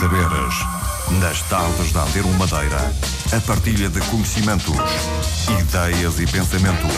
[0.00, 0.54] saberes.
[1.20, 2.94] Nas tardes da Antena Madeira,
[3.36, 4.74] a partilha de conhecimentos,
[5.60, 6.90] ideias e pensamentos,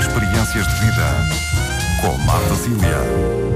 [0.00, 1.28] experiências de vida.
[2.02, 3.55] Com Marta Cília.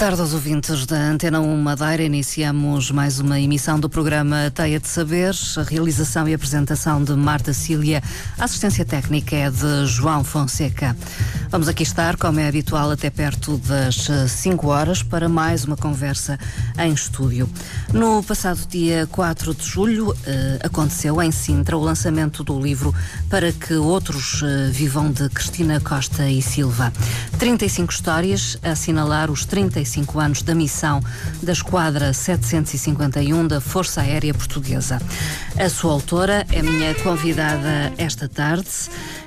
[0.00, 2.02] Tarde aos ouvintes da Antena 1 Madeira.
[2.02, 5.58] Iniciamos mais uma emissão do programa Teia de Saberes.
[5.58, 8.02] A realização e apresentação de Marta Cília.
[8.38, 10.96] A assistência técnica é de João Fonseca.
[11.50, 16.38] Vamos aqui estar, como é habitual, até perto das 5 horas para mais uma conversa
[16.78, 17.50] em estúdio.
[17.92, 22.94] No passado dia 4 de julho, eh, aconteceu em Sintra o lançamento do livro
[23.28, 26.92] Para que Outros eh, Vivam de Cristina Costa e Silva.
[27.36, 31.02] 35 histórias a assinalar os 35 anos da missão
[31.42, 35.02] da Esquadra 751 da Força Aérea Portuguesa.
[35.58, 38.68] A sua autora é minha convidada esta tarde.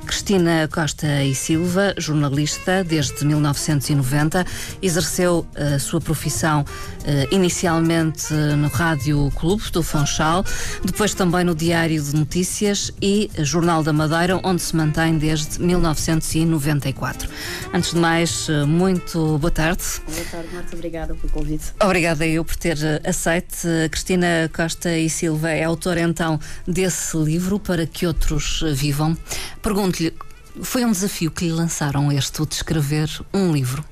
[0.06, 4.46] Cristina Costa e Silva, jornalista desde 1990,
[4.81, 6.66] exerceu a sua profissão
[7.06, 10.46] eh, inicialmente no Rádio Clube do Funchal,
[10.84, 17.30] depois também no Diário de Notícias e Jornal da Madeira, onde se mantém desde 1994.
[17.74, 19.84] Antes de mais, eh, muito boa tarde.
[20.08, 20.75] Boa tarde, Marta.
[20.75, 21.74] Obrigada pelo convite.
[21.81, 23.68] Obrigada eu por ter eh, aceito.
[23.92, 29.18] Cristina Costa e Silva é autora então desse livro para que outros vivam.
[29.62, 30.14] Pergunto Pergunto-lhe,
[30.62, 33.86] foi um desafio que lhe lançaram este, o de escrever um livro?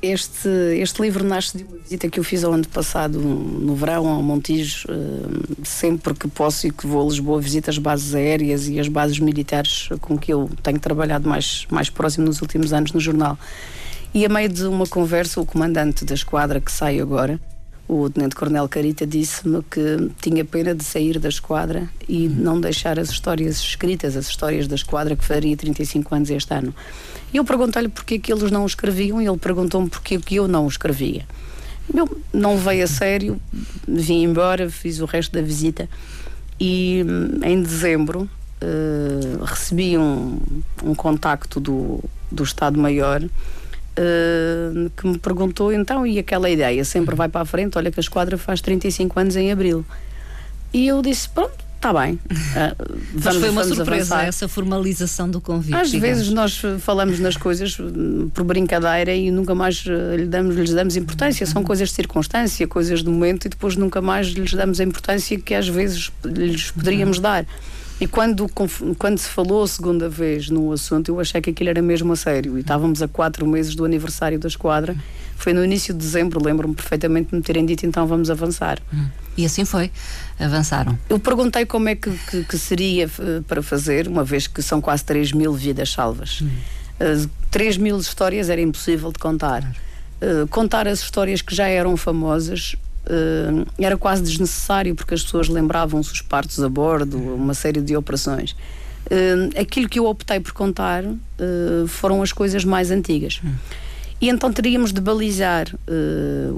[0.00, 0.48] Este,
[0.78, 4.22] este livro nasce de uma visita que eu fiz ao ano passado, no verão, ao
[4.22, 4.86] Montijo.
[4.88, 8.88] Uh, sempre que posso e que vou a Lisboa, visito as bases aéreas e as
[8.88, 13.38] bases militares com que eu tenho trabalhado mais, mais próximo nos últimos anos no jornal.
[14.12, 17.40] E a meio de uma conversa, o comandante da esquadra que sai agora,
[17.86, 22.98] o Tenente Coronel Carita disse-me que tinha pena de sair da esquadra e não deixar
[22.98, 26.74] as histórias escritas, as histórias da esquadra que faria 35 anos este ano.
[27.32, 30.48] E eu perguntei-lhe porquê que eles não o escreviam e ele perguntou-me porquê que eu
[30.48, 31.26] não o escrevia.
[31.92, 33.38] Eu não veio a sério,
[33.86, 35.88] vim embora, fiz o resto da visita
[36.58, 38.22] e hum, em dezembro
[38.62, 40.38] uh, recebi um,
[40.82, 43.22] um contacto do, do Estado-Maior
[43.96, 48.00] Uh, que me perguntou então, e aquela ideia sempre vai para a frente, olha que
[48.00, 49.84] a esquadra faz 35 anos em abril.
[50.72, 52.18] E eu disse, pronto, está bem.
[52.54, 52.70] Uh,
[53.14, 54.28] vamos, Mas foi uma surpresa avançar.
[54.28, 55.74] essa formalização do convite.
[55.74, 56.18] Às digamos.
[56.18, 60.72] vezes nós falamos nas coisas hum, por brincadeira e nunca mais uh, lhe damos, lhes
[60.72, 61.44] damos importância.
[61.46, 65.36] São coisas de circunstância, coisas de momento e depois nunca mais lhes damos a importância
[65.36, 67.44] que às vezes lhes poderíamos dar.
[68.04, 68.46] E quando,
[68.98, 72.16] quando se falou a segunda vez no assunto, eu achei que aquilo era mesmo a
[72.16, 72.58] sério.
[72.58, 74.94] E estávamos a quatro meses do aniversário da esquadra.
[75.36, 78.78] Foi no início de dezembro, lembro-me perfeitamente de me terem dito então vamos avançar.
[78.92, 79.06] Hum.
[79.38, 79.90] E assim foi,
[80.38, 80.98] avançaram.
[81.08, 84.82] Eu perguntei como é que, que, que, seria eh, para fazer, uma vez que são
[84.82, 86.42] quase 3 mil vidas salvas.
[86.42, 86.48] Hum.
[87.00, 89.64] Uh, eh, 3 mil histórias era impossível de contar.
[90.20, 95.48] Uh, contar as histórias que já eram famosas uh, era quase desnecessário porque as pessoas
[95.48, 98.52] lembravam-se os partos a bordo, uma série de operações.
[99.06, 103.40] Uh, aquilo que eu optei por contar uh, foram as coisas mais antigas.
[103.44, 103.54] Hum.
[104.20, 105.66] E então teríamos de balizar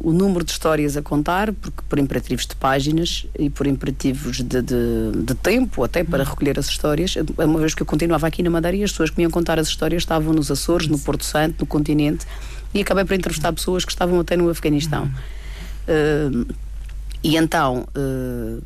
[0.05, 4.63] o número de histórias a contar, porque por imperativos de páginas e por imperativos de,
[4.63, 6.27] de, de, tempo, até para hum.
[6.27, 7.17] recolher as histórias.
[7.37, 9.59] Uma vez que eu continuava aqui na Madeira e as pessoas que me iam contar
[9.59, 12.25] as histórias estavam nos Açores, no Porto Santo, no continente,
[12.73, 15.07] e acabei por entrevistar pessoas que estavam até no Afeganistão.
[15.07, 15.37] Hum.
[15.89, 16.55] Uh,
[17.23, 18.63] e então uh,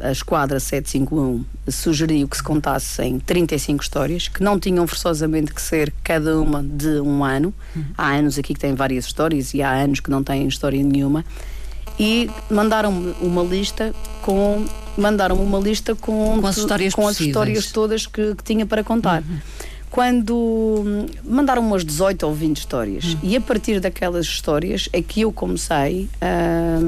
[0.00, 5.92] a esquadra 751 sugeriu que se contassem 35 histórias, que não tinham forçosamente que ser
[6.04, 7.52] cada uma de um ano.
[7.74, 7.84] Uhum.
[7.98, 11.24] Há anos aqui que têm várias histórias e há anos que não têm história nenhuma.
[11.98, 13.92] E mandaram uma lista
[14.22, 14.64] com
[14.96, 18.84] mandaram uma lista com, com as histórias, com as histórias todas que, que, tinha para
[18.84, 19.22] contar.
[19.22, 19.38] Uhum
[19.92, 23.04] quando hum, mandaram umas 18 ou 20 histórias.
[23.14, 23.18] Hum.
[23.22, 26.80] E a partir daquelas histórias é que eu comecei a.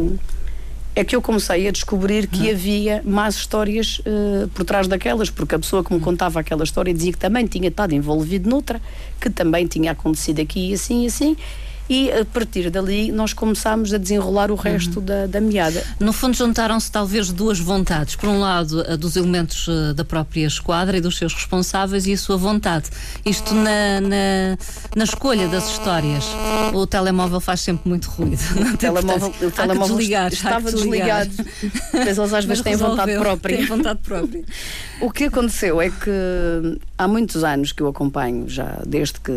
[0.96, 2.52] é que eu comecei a descobrir que hum.
[2.52, 6.02] havia mais histórias uh, por trás daquelas, porque a pessoa que me hum.
[6.02, 8.80] contava aquela história dizia que também tinha estado envolvido noutra,
[9.20, 11.36] que também tinha acontecido aqui e assim e assim,
[11.88, 15.04] e a partir dali nós começámos a desenrolar o resto uhum.
[15.04, 15.82] da, da meada.
[16.00, 18.16] No fundo, juntaram-se talvez duas vontades.
[18.16, 22.12] Por um lado, a dos elementos eh, da própria esquadra e dos seus responsáveis e
[22.12, 22.88] a sua vontade.
[23.25, 24.58] Isto na, na,
[24.96, 26.25] na escolha das histórias.
[26.72, 28.40] O telemóvel faz sempre muito ruído.
[28.72, 31.30] O telemóvel, Portanto, o telemóvel desligar, estava desligado.
[31.92, 33.56] Mas eles às vezes têm vontade própria.
[33.56, 34.44] Têm vontade própria.
[35.00, 39.32] o que aconteceu é que há muitos anos que eu acompanho, já desde que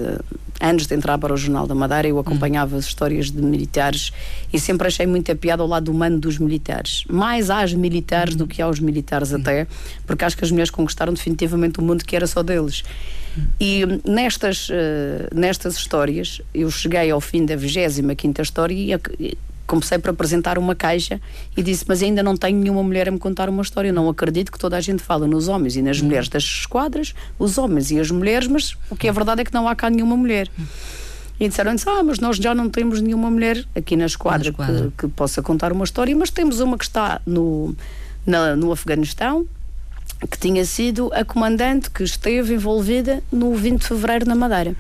[0.61, 4.13] antes de entrar para o Jornal da Madeira, eu acompanhava as histórias de militares
[4.53, 7.03] e sempre achei muita piada ao lado humano dos militares.
[7.09, 9.67] Mais às militares do que aos militares até,
[10.05, 12.83] porque acho que as mulheres conquistaram definitivamente o mundo que era só deles.
[13.59, 14.73] E nestas, uh,
[15.33, 18.73] nestas histórias, eu cheguei ao fim da 25 história
[19.19, 19.37] e
[19.67, 21.21] comecei por apresentar uma caixa
[21.55, 23.89] e disse: Mas ainda não tenho nenhuma mulher a me contar uma história.
[23.89, 27.13] Eu não acredito que toda a gente fala nos homens e nas mulheres das esquadras,
[27.37, 29.89] os homens e as mulheres, mas o que é verdade é que não há cá
[29.89, 30.49] nenhuma mulher.
[31.39, 34.91] E disseram-nos: Ah, mas nós já não temos nenhuma mulher aqui na esquadra, na esquadra.
[34.97, 37.75] Que, que, possa contar uma história, mas temos uma que está no,
[38.25, 39.45] na, no Afeganistão.
[40.31, 44.75] Que tinha sido a comandante que esteve envolvida no 20 de fevereiro na Madeira.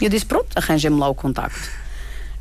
[0.00, 1.81] E eu disse: Pronto, arranjem-me lá o contacto.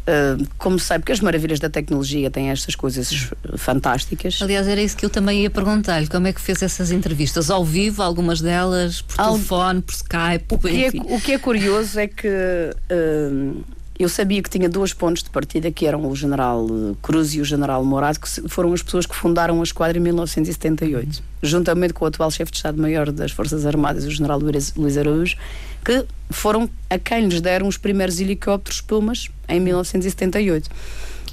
[0.01, 4.39] Uh, como sabe que as maravilhas da tecnologia têm estas coisas fantásticas.
[4.42, 7.51] Aliás, era isso que eu também ia perguntar-lhe: como é que fez essas entrevistas?
[7.51, 9.33] Ao vivo, algumas delas, por Al...
[9.33, 10.45] telefone, por Skype?
[10.50, 12.27] O que, é, o que é curioso é que.
[12.27, 13.63] Uh,
[14.01, 16.68] eu sabia que tinha dois pontos de partida, que eram o general
[17.03, 21.21] Cruz e o general Morado, que foram as pessoas que fundaram a esquadra em 1978,
[21.44, 25.38] juntamente com o atual chefe de Estado-Maior das Forças Armadas, o general Luís Araújo,
[25.83, 30.70] que foram a quem lhes deram os primeiros helicópteros Pumas em 1978.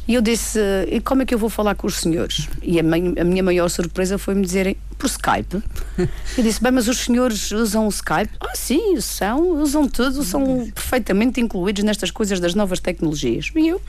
[0.09, 0.59] E eu disse:
[0.91, 2.49] e como é que eu vou falar com os senhores?
[2.63, 5.63] E a, a minha maior surpresa foi me dizerem: por Skype.
[6.37, 8.31] Eu disse: bem, mas os senhores usam o Skype?
[8.41, 13.53] Ah, sim, são, usam tudo, são perfeitamente incluídos nestas coisas das novas tecnologias.
[13.55, 13.83] E eu,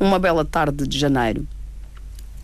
[0.00, 1.46] uma bela tarde de janeiro,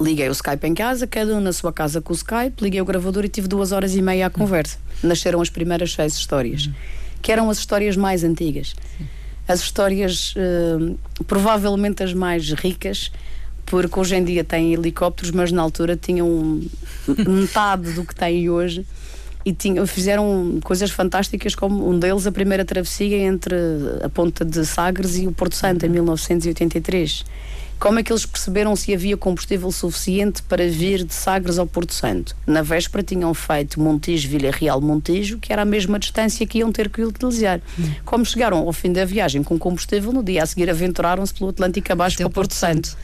[0.00, 2.84] liguei o Skype em casa, cada um na sua casa com o Skype, liguei o
[2.84, 4.78] gravador e tive duas horas e meia à conversa.
[5.02, 6.70] Nasceram as primeiras seis histórias
[7.26, 8.76] que eram as histórias mais antigas.
[9.48, 13.10] As histórias, uh, provavelmente as mais ricas,
[13.64, 16.60] porque hoje em dia têm helicópteros, mas na altura tinham
[17.26, 18.86] metade do que têm hoje
[19.44, 23.56] e tinham, fizeram coisas fantásticas, como um deles, a primeira travessia entre
[24.04, 27.24] a ponta de Sagres e o Porto Santo, em 1983.
[27.78, 31.92] Como é que eles perceberam se havia combustível suficiente para vir de Sagres ao Porto
[31.92, 32.34] Santo?
[32.46, 36.72] Na véspera tinham feito Montijo, Vila Real, Montijo, que era a mesma distância que iam
[36.72, 37.60] ter que utilizar.
[38.04, 41.92] Como chegaram ao fim da viagem com combustível, no dia a seguir aventuraram-se pelo Atlântico
[41.92, 42.88] abaixo para o Porto, Porto Santo.
[42.88, 42.96] Santo.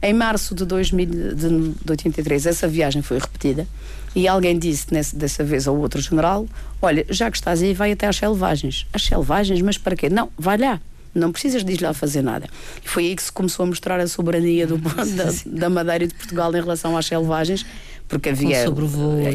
[0.00, 1.34] Em março de, 2000, de,
[1.82, 3.66] de 83, essa viagem foi repetida
[4.14, 6.46] e alguém disse nesse, dessa vez ao outro general:
[6.80, 8.86] Olha, já que estás aí, vai até às selvagens.
[8.92, 10.08] As selvagens, mas para quê?
[10.08, 10.80] Não, vai lá
[11.14, 12.48] não precisas de ir lá fazer nada.
[12.84, 16.06] E foi aí que se começou a mostrar a soberania do, da, da Madeira e
[16.08, 17.64] de Portugal em relação às selvagens,
[18.08, 18.64] porque havia,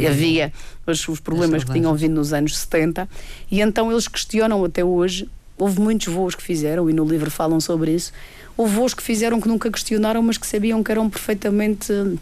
[0.10, 0.54] havia
[0.86, 3.08] os, os problemas que tinham vindo nos anos 70,
[3.50, 5.30] e então eles questionam até hoje.
[5.58, 8.14] Houve muitos voos que fizeram, e no livro falam sobre isso.
[8.56, 12.18] Houve voos que fizeram que nunca questionaram, mas que sabiam que eram perfeitamente uh,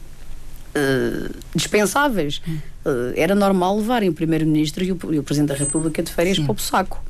[1.53, 2.41] dispensáveis.
[2.85, 6.45] Uh, era normal levarem o Primeiro-Ministro e, e, o Presidente da República de férias Sim.
[6.45, 7.03] para o saco.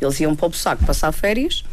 [0.00, 1.64] Eles iam para o saco passar férias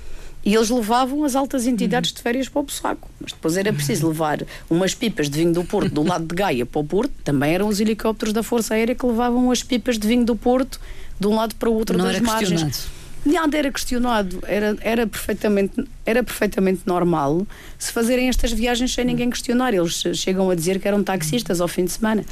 [0.46, 3.10] e eles levavam as altas entidades de férias para o saco.
[3.20, 6.66] Mas depois era preciso levar umas pipas de vinho do Porto do lado de Gaia
[6.66, 7.12] para o Porto.
[7.24, 10.80] Também eram os helicópteros da Força Aérea que levavam as pipas de vinho do Porto
[11.20, 12.88] de um lado para o outro Não das era margens.
[13.26, 19.32] Nada era questionado, era, era, perfeitamente, era perfeitamente normal se fazerem estas viagens sem ninguém
[19.32, 19.74] questionar.
[19.74, 22.24] Eles chegam a dizer que eram taxistas ao fim de semana.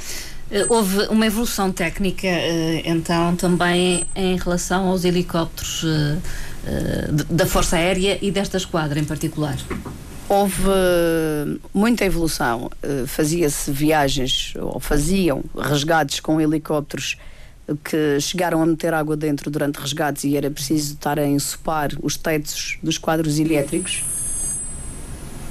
[0.54, 7.76] Eh, houve uma evolução técnica, eh, então, também em relação aos helicópteros eh, da Força
[7.76, 9.58] Aérea e desta esquadra em particular?
[10.28, 10.62] Houve
[11.74, 12.70] muita evolução.
[13.06, 17.18] Fazia-se viagens, ou faziam resgates com helicópteros
[17.84, 22.16] que chegaram a meter água dentro durante resgates e era preciso estar a ensopar os
[22.16, 24.02] tetos dos quadros elétricos.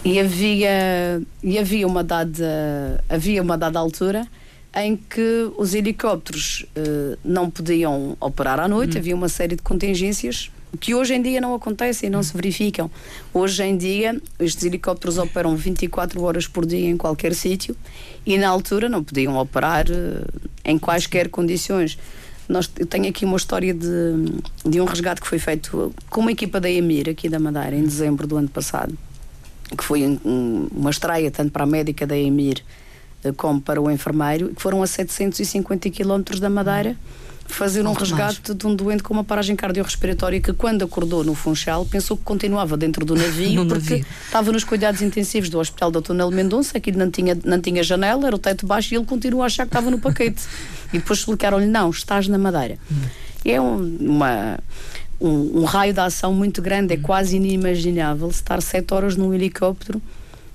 [0.03, 4.27] E havia, e havia uma dada havia uma dada altura
[4.75, 9.00] em que os helicópteros uh, não podiam operar à noite, hum.
[9.00, 12.24] havia uma série de contingências que hoje em dia não acontecem, não hum.
[12.24, 12.89] se verificam.
[13.34, 17.75] Hoje em dia, estes helicópteros operam 24 horas por dia em qualquer sítio
[18.25, 21.98] e na altura não podiam operar uh, em quaisquer condições.
[22.50, 23.88] Nós, eu tenho aqui uma história de,
[24.65, 27.84] de um resgate que foi feito com uma equipa da EMIR aqui da Madeira em
[27.84, 28.98] dezembro do ano passado,
[29.77, 32.63] que foi um, uma estreia tanto para a médica da EMIR
[33.32, 36.98] como para o enfermeiro, que foram a 750 km da Madeira
[37.53, 41.86] fazer um resgate de um doente com uma paragem cardiorrespiratória que quando acordou no Funchal
[41.86, 44.06] pensou que continuava dentro do navio no porque navio.
[44.25, 48.27] estava nos cuidados intensivos do Hospital da Tonel Mendonça, aqui não tinha, não tinha janela,
[48.27, 50.44] era o teto baixo e ele continua a achar que estava no paquete.
[50.92, 52.77] e depois explicaram-lhe, não, estás na Madeira.
[52.92, 52.96] Hum.
[53.46, 54.60] É um, uma...
[55.22, 57.01] Um, um, raio de ação muito grande, é hum.
[57.01, 60.01] quase inimaginável estar sete horas num helicóptero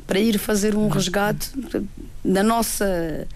[0.07, 1.51] para ir fazer um resgate
[2.29, 3.27] na nossa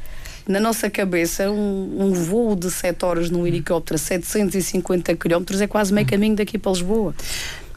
[0.47, 5.67] na nossa cabeça um, um voo de 7 horas num helicóptero a 750 km é
[5.69, 7.15] quase meio caminho daqui para Lisboa.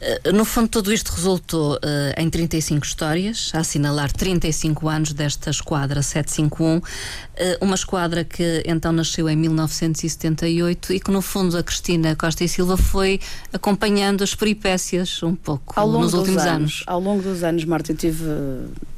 [0.00, 1.78] Eh, no fundo, tudo isto resultou uh,
[2.20, 6.82] em 35 histórias, a assinalar 35 anos desta esquadra 751, uh,
[7.36, 12.44] eh, uma esquadra que então nasceu em 1978 e que, no fundo, a Cristina Costa
[12.44, 13.20] e Silva foi
[13.52, 16.84] acompanhando as peripécias um pouco nos últimos anos, anos.
[16.86, 18.24] Ao longo dos anos, Marta, eu tive.
[18.24, 18.95] Uh,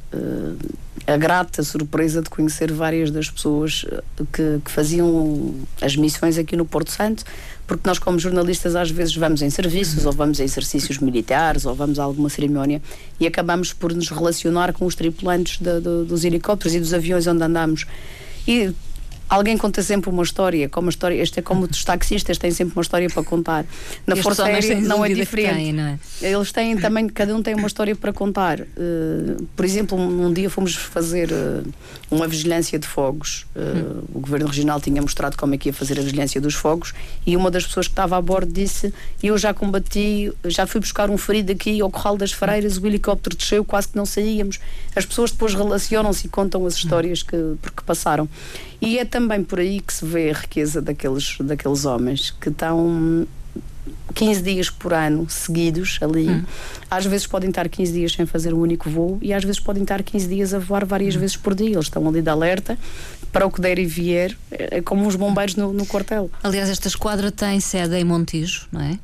[1.08, 6.54] a grata surpresa de conhecer várias das pessoas eh, que, que, faziam as missões aqui
[6.54, 7.24] no Porto Santo,
[7.66, 11.74] porque nós, como jornalistas, às vezes vamos em serviços, ou vamos a exercícios militares, ou
[11.74, 12.82] vamos a alguma cerimónia
[13.18, 17.26] e acabamos por nos relacionar com os tripulantes de, de, dos helicópteros e dos aviões
[17.26, 17.86] onde andamos.
[18.46, 18.74] E
[19.28, 22.74] alguém conta sempre uma história, como a história, este é como os taxistas têm sempre
[22.76, 23.64] uma história para contar.
[24.06, 25.72] Na Estes Força Aérea não é diferente.
[25.72, 25.98] Não é?
[26.22, 28.60] Eles têm também, cada um tem uma história para contar.
[28.60, 31.66] Uh, por exemplo, um, dia fomos fazer uh,
[32.10, 33.46] uma vigilância de fogos.
[33.54, 36.94] Uh, o Governo Regional tinha mostrado como é que ia fazer a vigilância dos fogos
[37.26, 38.92] e uma das pessoas que estava a bordo disse:
[39.22, 43.36] Eu já combati, já fui buscar um ferido aqui ao Corral das Freiras, o helicóptero
[43.36, 44.58] desceu, quase que não saíamos.
[44.94, 48.28] As pessoas depois relacionam-se e contam as histórias que, porque passaram.
[48.80, 53.26] E é também por aí que se vê a riqueza daqueles, daqueles homens que estão
[54.14, 56.28] 15 dias por ano seguidos ali.
[56.28, 56.44] Hum.
[56.90, 59.82] Às vezes podem estar 15 dias sem fazer um único voo e às vezes podem
[59.82, 61.20] estar 15 dias a voar várias hum.
[61.20, 61.70] vezes por dia.
[61.70, 62.78] Eles estão ali de alerta
[63.32, 66.30] para o que der e vier, é como os bombeiros no, no quartel.
[66.42, 68.98] Aliás, esta esquadra tem sede em Montijo, não é?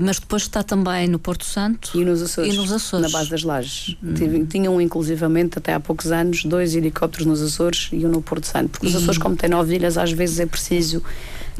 [0.00, 3.10] Mas depois está também no Porto Santo e nos Açores, e nos Açores.
[3.10, 3.96] na base das lajes.
[4.02, 4.46] Hum.
[4.46, 8.70] Tinham inclusivamente até há poucos anos dois helicópteros nos Açores e um no Porto Santo,
[8.70, 8.88] porque e...
[8.88, 11.02] os Açores, como têm nove ilhas, às vezes é preciso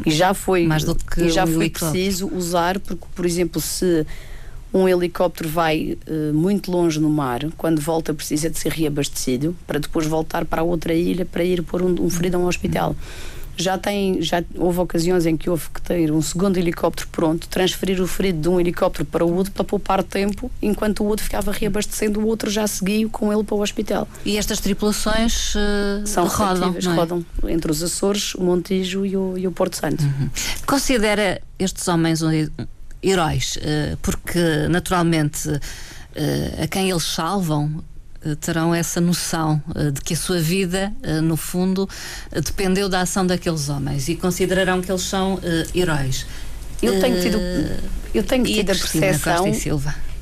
[0.04, 3.60] e já foi mais do que e já um foi preciso usar, porque por exemplo
[3.60, 4.06] se
[4.72, 9.78] um helicóptero vai uh, muito longe no mar, quando volta precisa de ser reabastecido para
[9.78, 12.90] depois voltar para outra ilha para ir pôr um, um ferido a um hospital.
[12.90, 17.48] Hum já tem, já houve ocasiões em que houve que ter um segundo helicóptero pronto,
[17.48, 21.24] transferir o ferido de um helicóptero para o outro para poupar tempo, enquanto o outro
[21.24, 24.06] ficava reabastecendo, o outro já seguiu com ele para o hospital.
[24.24, 26.94] E estas tripulações uh, são rodam, é?
[26.94, 30.02] rodam entre os Açores, o Montijo e o, e o Porto Santo.
[30.04, 30.30] Uhum.
[30.66, 32.20] Considera estes homens
[33.02, 37.95] heróis, uh, porque naturalmente uh, a quem eles salvam eh,
[38.34, 41.88] terão essa noção uh, de que a sua vida, uh, no fundo,
[42.32, 45.38] dependeu da ação daqueles homens e considerarão que eles são
[45.74, 46.26] heróis.
[46.82, 47.38] Eu tenho tido,
[48.12, 49.46] eu tenho tido a percepção.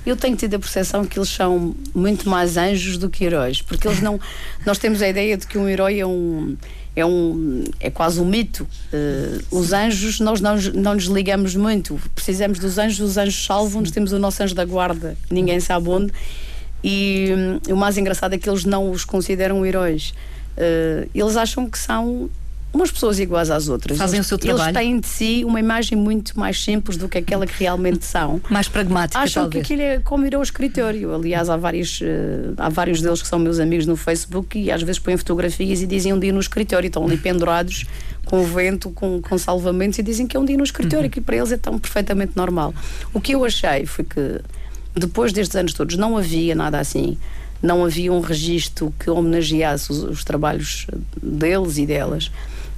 [0.07, 3.89] Eu tenho tido a percepção que eles são muito mais anjos do que heróis, porque
[3.89, 4.21] eles não.
[4.67, 6.57] nós temos a ideia de que um herói é um
[6.97, 8.67] é, um, é quase um mito.
[8.93, 12.01] Uh, os anjos, nós não, não nos ligamos muito.
[12.15, 16.13] Precisamos dos anjos, os anjos salvam-nos, temos o nosso anjo da guarda, ninguém sabe onde.
[16.85, 20.13] E um, o mais engraçado é que eles não os consideram heróis.
[20.57, 22.29] Uh, eles acham que são
[22.75, 23.97] umas pessoas iguais às outras.
[23.97, 24.77] Fazem eles, o seu trabalho.
[24.77, 28.39] Eles têm de si uma imagem muito mais simples do que aquela que realmente são.
[28.51, 29.67] mais pragmática, Acham talvez.
[29.67, 31.15] que aquilo é como ir ao escritório.
[31.15, 34.83] Aliás, há vários, uh, há vários deles que são meus amigos no Facebook e às
[34.83, 36.89] vezes põem fotografias e dizem um dia no escritório.
[36.89, 37.87] Estão ali pendurados
[38.27, 41.11] com o vento, com, com salvamentos e dizem que é um dia no escritório, uhum.
[41.11, 42.75] que para eles é tão perfeitamente normal.
[43.15, 44.41] O que eu achei foi que
[44.95, 47.19] depois destes anos todos não havia nada assim.
[47.63, 50.87] Não havia um registro que homenageasse os, os, trabalhos
[51.23, 52.31] deles e delas.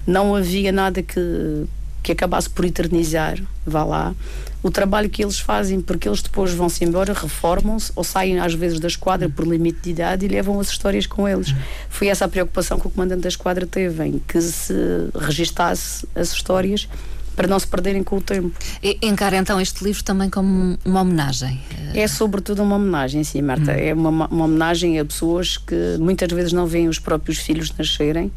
[0.06, 1.64] Não havia nada que,
[2.02, 4.14] que acabasse por eternizar, vá lá,
[4.62, 8.80] o trabalho que eles fazem, porque eles depois vão-se embora, reformam-se ou saem às vezes
[8.80, 11.54] da esquadra por limite de idade e levam as histórias com eles.
[11.88, 14.74] Foi essa a preocupação que o comandante da esquadra teve, em que se
[15.14, 16.88] registasse as histórias
[17.36, 18.50] para não se perderem com o tempo.
[18.82, 21.60] E encara então este livro também como uma homenagem?
[21.94, 23.72] É sobretudo uma homenagem, sim, Marta.
[23.72, 23.76] Hum.
[23.76, 28.32] É uma, uma homenagem a pessoas que muitas vezes não veem os próprios filhos nascerem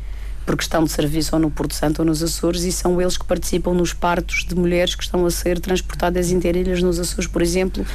[0.49, 3.23] porque estão de serviço ou no Porto Santo ou nos Açores e são eles que
[3.23, 7.85] participam nos partos de mulheres que estão a ser transportadas inteirilhas nos Açores, por exemplo,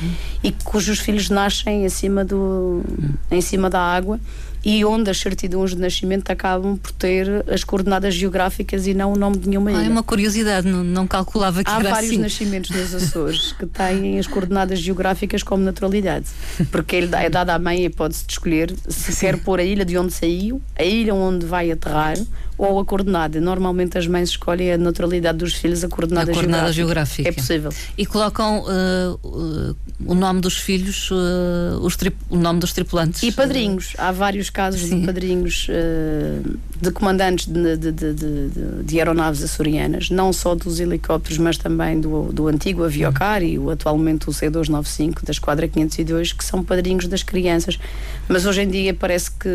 [0.40, 2.80] e cujos filhos nascem acima do,
[3.28, 4.20] em cima da água
[4.64, 9.16] e onde as certidões de nascimento acabam por ter as coordenadas geográficas e não o
[9.16, 9.80] nome de nenhuma ilha.
[9.80, 12.20] Ah, é uma curiosidade, não, não calculava que Há era vários assim.
[12.20, 16.26] nascimentos nos Açores que têm as coordenadas geográficas como naturalidade,
[16.70, 19.84] porque ele é dada à mãe a hipótese de escolher se quer pôr a ilha
[19.84, 22.16] de onde saiu, a ilha onde vai aterrar
[22.56, 23.40] ou a coordenada.
[23.40, 27.24] Normalmente as mães escolhem a naturalidade dos filhos, a coordenada, a coordenada geográfica.
[27.24, 27.28] geográfica.
[27.28, 27.72] É possível.
[27.98, 31.96] E colocam uh, uh, o nome dos filhos, uh, os
[32.28, 33.22] o nome dos tripulantes.
[33.22, 33.94] E padrinhos.
[33.98, 35.00] Há vários casos Sim.
[35.00, 35.68] de padrinhos
[36.80, 42.32] de comandantes de, de, de, de, aeronaves açorianas, não só dos helicópteros, mas também do,
[42.32, 47.22] do antigo Aviocar e o, atualmente o C295 da Esquadra 502, que são padrinhos das
[47.22, 47.78] crianças.
[48.28, 49.48] Mas hoje em dia parece que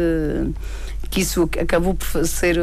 [1.10, 2.58] que isso acabou por ser.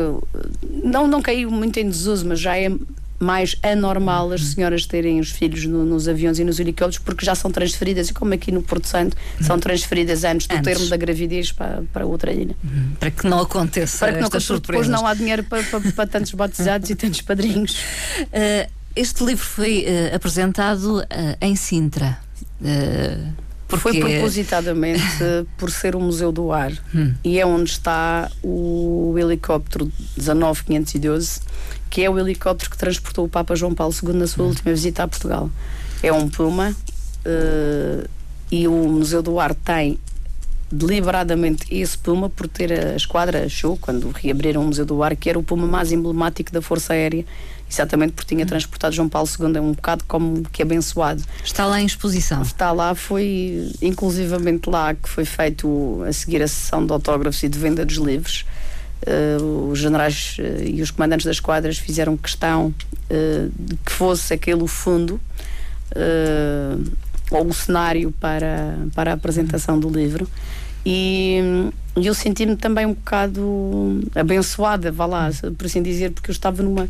[0.82, 2.70] Não, não caiu muito em desuso, mas já é
[3.18, 7.34] mais anormal as senhoras terem os filhos no, nos aviões e nos helicópteros porque já
[7.34, 10.64] são transferidas, e como aqui no Porto Santo, são transferidas antes do antes.
[10.64, 12.54] termo da gravidez para, para outra ilha.
[12.62, 12.92] Uhum.
[12.98, 16.06] Para que não aconteça Para que não aconteça, depois não há dinheiro para, para, para
[16.06, 17.78] tantos batizados e tantos padrinhos.
[18.20, 21.04] Uh, este livro foi uh, apresentado uh,
[21.40, 22.18] em Sintra.
[23.68, 23.82] Porque...
[23.82, 25.02] Foi propositadamente
[25.58, 27.12] por ser um museu do ar hum.
[27.24, 31.40] e é onde está o helicóptero 19512,
[31.90, 34.48] que é o helicóptero que transportou o Papa João Paulo II na sua hum.
[34.48, 35.50] última visita a Portugal.
[36.02, 38.08] É um Puma uh,
[38.50, 39.98] e o Museu do Ar tem
[40.70, 45.28] deliberadamente esse Puma por ter a esquadra achou quando reabriram o Museu do Ar que
[45.28, 47.24] era o Puma mais emblemático da Força Aérea
[47.70, 51.22] exatamente porque tinha transportado João Paulo II, é um bocado como que abençoado.
[51.44, 52.42] Está lá em exposição?
[52.42, 57.48] Está lá, foi inclusivamente lá que foi feito a seguir a sessão de autógrafos e
[57.48, 58.44] de venda dos livros.
[59.06, 62.74] Uh, os generais uh, e os comandantes das quadras fizeram questão
[63.10, 65.20] uh, de que fosse aquele o fundo
[67.30, 70.28] ou o cenário para, para a apresentação do livro.
[70.84, 71.40] E,
[71.96, 76.62] e eu senti-me também um bocado abençoada, vá lá, por assim dizer, porque eu estava
[76.62, 76.88] numa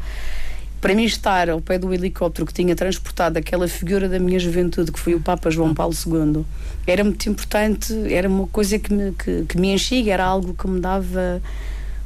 [0.80, 4.92] para mim estar ao pé do helicóptero que tinha transportado aquela figura da minha juventude,
[4.92, 6.44] que foi o Papa João Paulo II,
[6.86, 10.68] era muito importante, era uma coisa que me, que, que me enchia, era algo que
[10.68, 11.42] me dava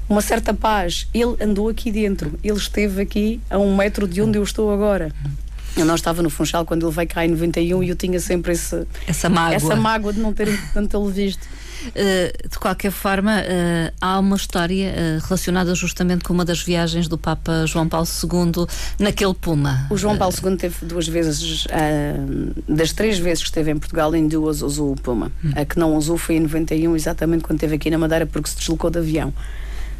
[0.08, 1.06] uma certa paz.
[1.12, 5.12] Ele andou aqui dentro, ele esteve aqui a um metro de onde eu estou agora.
[5.76, 8.52] Eu não estava no Funchal quando ele veio cá em 91 e eu tinha sempre
[8.52, 11.46] esse, essa mágoa, essa mágoa de não ter ele visto.
[11.88, 17.08] Uh, de qualquer forma, uh, há uma história uh, relacionada justamente com uma das viagens
[17.08, 18.66] do Papa João Paulo II
[18.98, 19.86] naquele Puma.
[19.90, 21.66] O João Paulo II teve duas vezes,
[22.68, 25.32] das três vezes que esteve em Portugal, em duas usou o Puma.
[25.42, 25.52] Hum.
[25.56, 28.56] A que não usou foi em 91, exatamente quando esteve aqui na Madeira, porque se
[28.56, 29.32] deslocou de avião.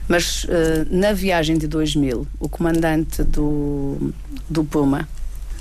[0.08, 0.44] Mas
[0.90, 4.12] na viagem de 2000, o comandante do,
[4.48, 5.08] do Puma,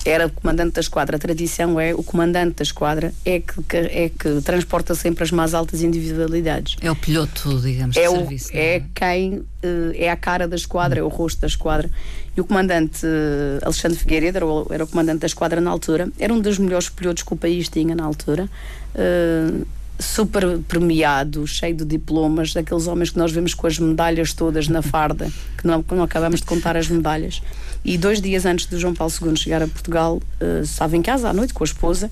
[0.06, 1.18] era o comandante da esquadra.
[1.18, 5.32] A tradição é o comandante da esquadra é que, que, é que transporta sempre as
[5.32, 6.78] mais altas individualidades.
[6.82, 8.50] É o piloto, digamos, é de o, serviço.
[8.54, 11.90] É, é quem eh, é a cara da esquadra, é o rosto da esquadra.
[12.36, 16.10] E o comandante eh, Alexandre Figueiredo era o, era o comandante da esquadra na altura,
[16.20, 18.50] era um dos melhores pilotos que o país tinha na altura.
[18.96, 19.66] Uh,
[20.00, 24.82] super premiado, cheio de diplomas, daqueles homens que nós vemos com as medalhas todas na
[24.82, 27.42] farda, que não, não acabamos de contar as medalhas.
[27.84, 31.30] E dois dias antes de João Paulo II chegar a Portugal, uh, estava em casa
[31.30, 32.10] à noite com a esposa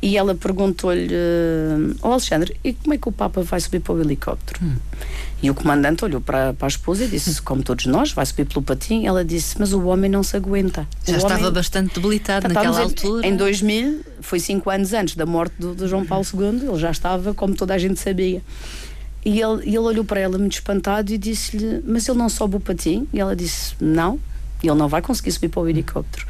[0.00, 3.94] e ela perguntou-lhe: uh, oh Alexandre, e como é que o Papa vai subir para
[3.94, 4.60] o helicóptero?
[4.62, 4.76] Hum.
[5.40, 8.44] E o comandante olhou para, para a esposa e disse: Como todos nós, vai subir
[8.44, 9.06] pelo patim.
[9.06, 10.86] Ela disse: Mas o homem não se aguenta.
[11.06, 11.52] Já o estava homem...
[11.52, 13.26] bastante debilitado naquela altura.
[13.26, 16.90] Em 2000, foi cinco anos antes da morte do, do João Paulo II, ele já
[16.90, 18.42] estava, como toda a gente sabia.
[19.24, 22.60] E ele, ele olhou para ela muito espantado e disse-lhe: Mas ele não sobe o
[22.60, 23.06] patim?
[23.12, 24.18] E ela disse: Não,
[24.62, 26.26] ele não vai conseguir subir para o helicóptero.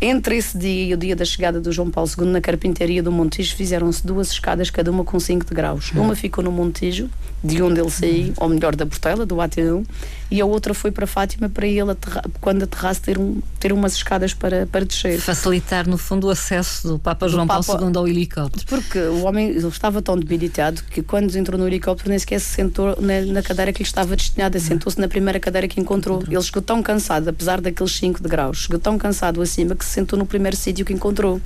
[0.00, 3.10] Entre esse dia e o dia da chegada do João Paulo II na carpintaria do
[3.10, 5.90] Montijo fizeram-se duas escadas, cada uma com 5 degraus.
[5.90, 7.10] Uma ficou no Montijo,
[7.42, 9.84] de onde ele saiu, ou melhor, da Portela, do AT1,
[10.30, 13.94] e a outra foi para Fátima para ele, aterra, quando aterrasse, ter, um, ter umas
[13.94, 15.18] escadas para, para descer.
[15.20, 18.66] Facilitar, no fundo, o acesso do Papa João Papa, Paulo II ao helicóptero.
[18.66, 22.96] Porque o homem estava tão debilitado que quando entrou no helicóptero nem sequer se sentou
[23.00, 26.22] na, na cadeira que lhe estava destinada, sentou-se na primeira cadeira que encontrou.
[26.28, 30.18] Ele chegou tão cansado, apesar daqueles 5 degraus, chegou tão cansado acima que se sentou
[30.18, 31.40] no primeiro sítio que encontrou.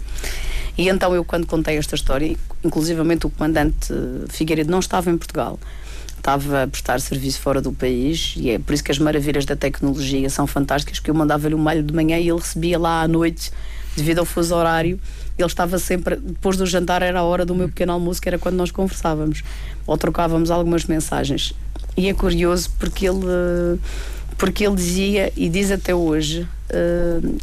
[0.76, 3.92] E então eu, quando contei esta história, inclusivamente o comandante
[4.28, 5.59] Figueiredo não estava em Portugal,
[6.23, 9.57] estava a prestar serviço fora do país e é por isso que as maravilhas da
[9.57, 13.09] tecnologia são fantásticas, que eu mandava-lhe um malho de manhã e ele recebia lá à
[13.09, 13.51] noite,
[13.97, 15.01] devido ao fuso horário,
[15.37, 18.39] ele estava sempre, depois do jantar era a hora do meu pequeno almoço, que era
[18.39, 19.43] quando nós conversávamos,
[19.85, 21.53] ou trocávamos algumas mensagens.
[21.97, 23.81] E é curioso porque ele,
[24.39, 27.37] porque ele dizia, e diz até hoje, uh,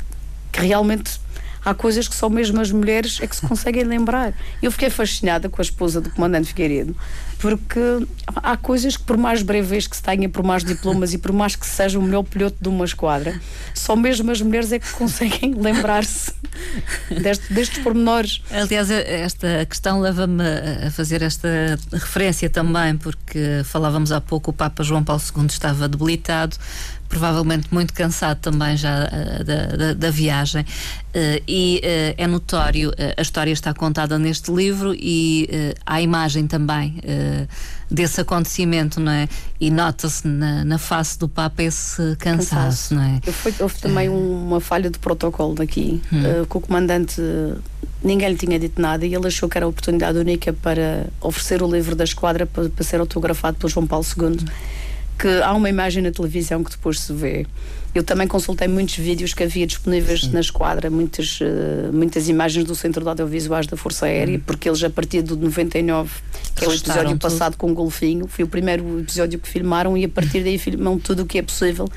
[0.52, 1.20] que realmente
[1.70, 4.34] há coisas que só mesmo as mulheres é que se conseguem lembrar.
[4.62, 6.96] Eu fiquei fascinada com a esposa do comandante Figueiredo,
[7.38, 7.80] porque
[8.36, 11.56] há coisas que, por mais breves que se tenha, por mais diplomas e por mais
[11.56, 13.40] que seja o melhor piloto de uma esquadra,
[13.74, 16.34] só mesmo as mulheres é que conseguem lembrar-se
[17.22, 18.42] deste, destes pormenores.
[18.52, 20.44] Aliás, esta questão leva-me
[20.86, 21.48] a fazer esta
[21.92, 26.58] referência também, porque falávamos há pouco, o Papa João Paulo II estava debilitado,
[27.10, 30.62] provavelmente muito cansado também já uh, da, da, da, viagem.
[30.62, 35.50] Uh, e uh, é notório, a história está contada neste livro e
[35.86, 37.02] há imagem também
[37.90, 39.28] desse acontecimento, não é?
[39.60, 42.96] E nota-se na, na, face do Papa esse cansaço, cansaço.
[42.96, 43.32] não é?
[43.32, 46.46] Foi, houve também uma falha de protocolo daqui, hum.
[46.46, 47.20] que o comandante
[48.04, 51.64] ninguém lhe tinha dito nada e ele achou que era a oportunidade única para oferecer
[51.64, 54.26] o livro da esquadra para, para ser autografado por João Paulo II.
[54.28, 54.79] Hum
[55.20, 57.46] que há uma imagem na televisão que depois se vê.
[57.94, 60.32] Eu também consultei muitos vídeos que havia disponíveis Sim.
[60.32, 64.42] na esquadra, muitas, uh, muitas imagens do Centro de Audiovisuais da Força Aérea, hum.
[64.46, 66.10] porque eles, a partir do 99,
[66.56, 67.20] que é o episódio tudo.
[67.20, 70.98] passado com o Golfinho, foi o primeiro episódio que filmaram e a partir daí filmam
[70.98, 71.90] tudo o que é possível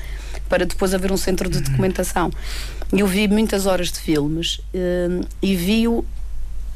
[0.49, 1.61] para depois haver um centro de hum.
[1.61, 2.29] documentação.
[2.91, 6.03] Eu vi muitas horas de filmes uh, e vi-o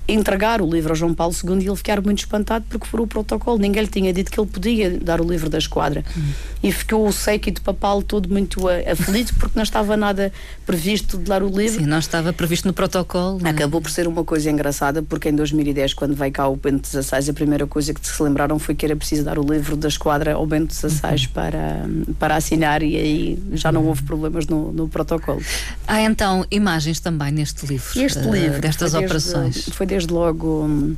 [0.07, 3.07] entregar o livro ao João Paulo II e ele ficar muito espantado porque foi o
[3.07, 3.57] protocolo.
[3.57, 6.03] Ninguém lhe tinha dito que ele podia dar o livro da esquadra.
[6.17, 6.31] Hum.
[6.63, 10.31] E ficou o séquito papal todo muito aflito porque não estava nada
[10.65, 11.79] previsto de dar o livro.
[11.79, 13.39] Sim, não estava previsto no protocolo.
[13.45, 13.49] É?
[13.49, 17.29] Acabou por ser uma coisa engraçada porque em 2010, quando veio cá o Bento XVI,
[17.29, 20.33] a primeira coisa que se lembraram foi que era preciso dar o livro da esquadra
[20.33, 21.17] ao Bento XVI uhum.
[21.33, 21.85] para,
[22.19, 25.41] para assinar e aí já não houve problemas no, no protocolo.
[25.87, 29.55] Há então imagens também neste livro, este uh, livro destas operações.
[29.55, 30.95] Desde, foi desde logo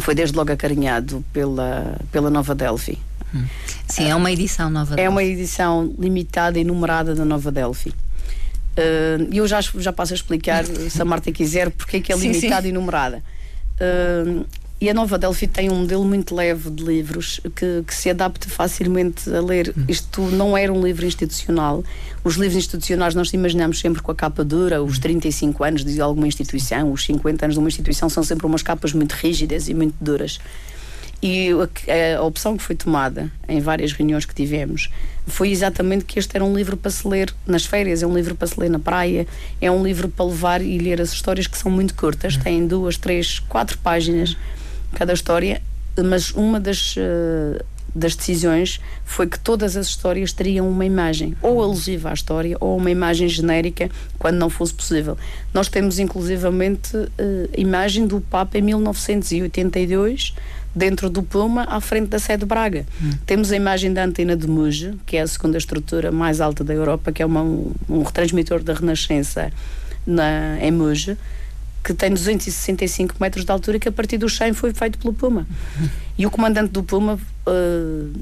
[0.00, 2.98] foi desde logo acarinhado pela, pela Nova Delphi.
[3.34, 3.44] Hum.
[3.88, 5.02] Sim, é uma edição Nova Delphi.
[5.02, 7.92] É uma edição limitada e numerada da Nova Delphi.
[8.74, 12.12] E uh, eu já, já passo a explicar, se a Marta quiser, porque é que
[12.12, 13.22] é limitada e numerada.
[14.82, 18.48] E a Nova Delphi tem um modelo muito leve de livros que, que se adapta
[18.48, 19.72] facilmente a ler.
[19.78, 19.84] Hum.
[19.88, 21.84] Isto não era um livro institucional.
[22.24, 25.66] Os livros institucionais nós imaginamos sempre com a capa dura, os 35 hum.
[25.66, 29.12] anos de alguma instituição, os 50 anos de uma instituição são sempre umas capas muito
[29.12, 30.40] rígidas e muito duras.
[31.22, 34.90] E a, a, opção que foi tomada em várias reuniões que tivemos
[35.28, 38.34] foi exatamente que este era um livro para se ler nas férias, é um livro
[38.34, 39.28] para se ler na praia,
[39.60, 42.40] é um livro para levar e ler as histórias que são muito curtas, hum.
[42.40, 44.36] têm duas, três, quatro páginas
[44.94, 45.60] cada história,
[46.02, 47.62] mas uma das, uh,
[47.94, 52.76] das decisões foi que todas as histórias teriam uma imagem, ou alusiva à história, ou
[52.76, 55.16] uma imagem genérica, quando não fosse possível.
[55.52, 57.10] Nós temos inclusivamente uh,
[57.56, 60.34] imagem do Papa em 1982
[60.74, 62.86] dentro do Puma, à frente da sede de Braga.
[63.02, 63.10] Hum.
[63.26, 66.72] Temos a imagem da antena de Muge, que é a segunda estrutura mais alta da
[66.72, 69.52] Europa, que é uma, um, um retransmitor da Renascença
[70.06, 71.16] na, em Muge
[71.82, 75.46] que tem 265 metros de altura, que a partir do 100 foi feito pelo Puma.
[76.16, 78.20] E o comandante do Puma uh,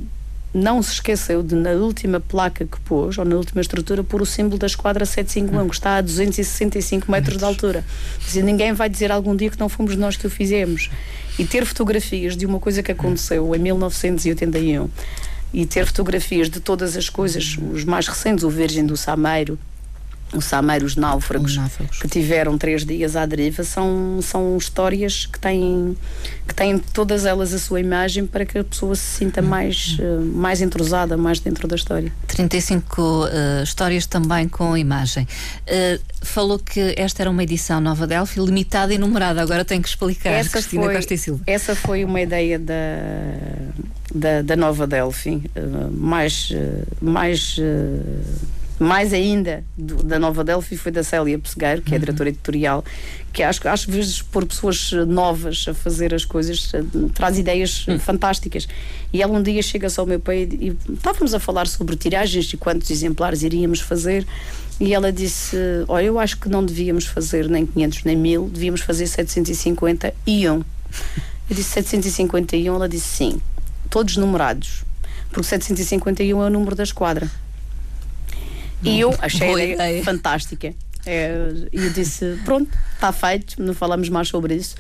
[0.53, 4.27] não se esqueceu de, na última placa que pôs, ou na última estrutura, pôr o
[4.27, 7.85] símbolo da esquadra 751, que está a 265 metros de altura.
[8.25, 10.91] Dizer, ninguém vai dizer algum dia que não fomos nós que o fizemos.
[11.39, 14.89] E ter fotografias de uma coisa que aconteceu em 1981
[15.53, 19.59] e ter fotografias de todas as coisas, os mais recentes, o Virgem do Sameiro,
[20.33, 25.27] o Sameiro, os náufragos, os náufragos, que tiveram três dias à deriva, são, são histórias
[25.27, 25.97] que têm,
[26.47, 30.21] que têm todas elas a sua imagem para que a pessoa se sinta mais, uh,
[30.21, 32.13] mais entrosada, mais dentro da história.
[32.29, 35.27] 35 uh, histórias também com imagem.
[35.67, 39.89] Uh, falou que esta era uma edição Nova Delphi, limitada e numerada, agora tem que
[39.89, 41.43] explicar, essa Cristina foi, Costa e Silva.
[41.47, 42.75] Essa foi uma ideia da,
[44.15, 45.43] da, da Nova Delphi,
[45.93, 46.53] mais.
[47.01, 47.59] mais
[48.81, 52.01] mais ainda do, da Nova Delphi foi da Célia Pessegueiro, que é a uhum.
[52.01, 52.83] diretora editorial,
[53.31, 56.83] que acho que às vezes por pessoas novas a fazer as coisas eh,
[57.15, 57.99] traz ideias uhum.
[57.99, 58.67] fantásticas.
[59.13, 62.51] E ela um dia chega-se ao meu pai e, e estávamos a falar sobre tiragens
[62.51, 64.27] e quantos exemplares iríamos fazer.
[64.81, 68.81] E ela disse: Olha, eu acho que não devíamos fazer nem 500 nem 1000, devíamos
[68.81, 70.65] fazer 750 e 1.
[71.51, 73.41] Eu disse 751, ela disse sim,
[73.91, 74.85] todos numerados,
[75.31, 77.31] porque 751 é o número da esquadra.
[78.83, 80.75] E eu achei a ideia fantástica.
[81.05, 84.75] É, e eu disse: pronto, está feito, não falamos mais sobre isso.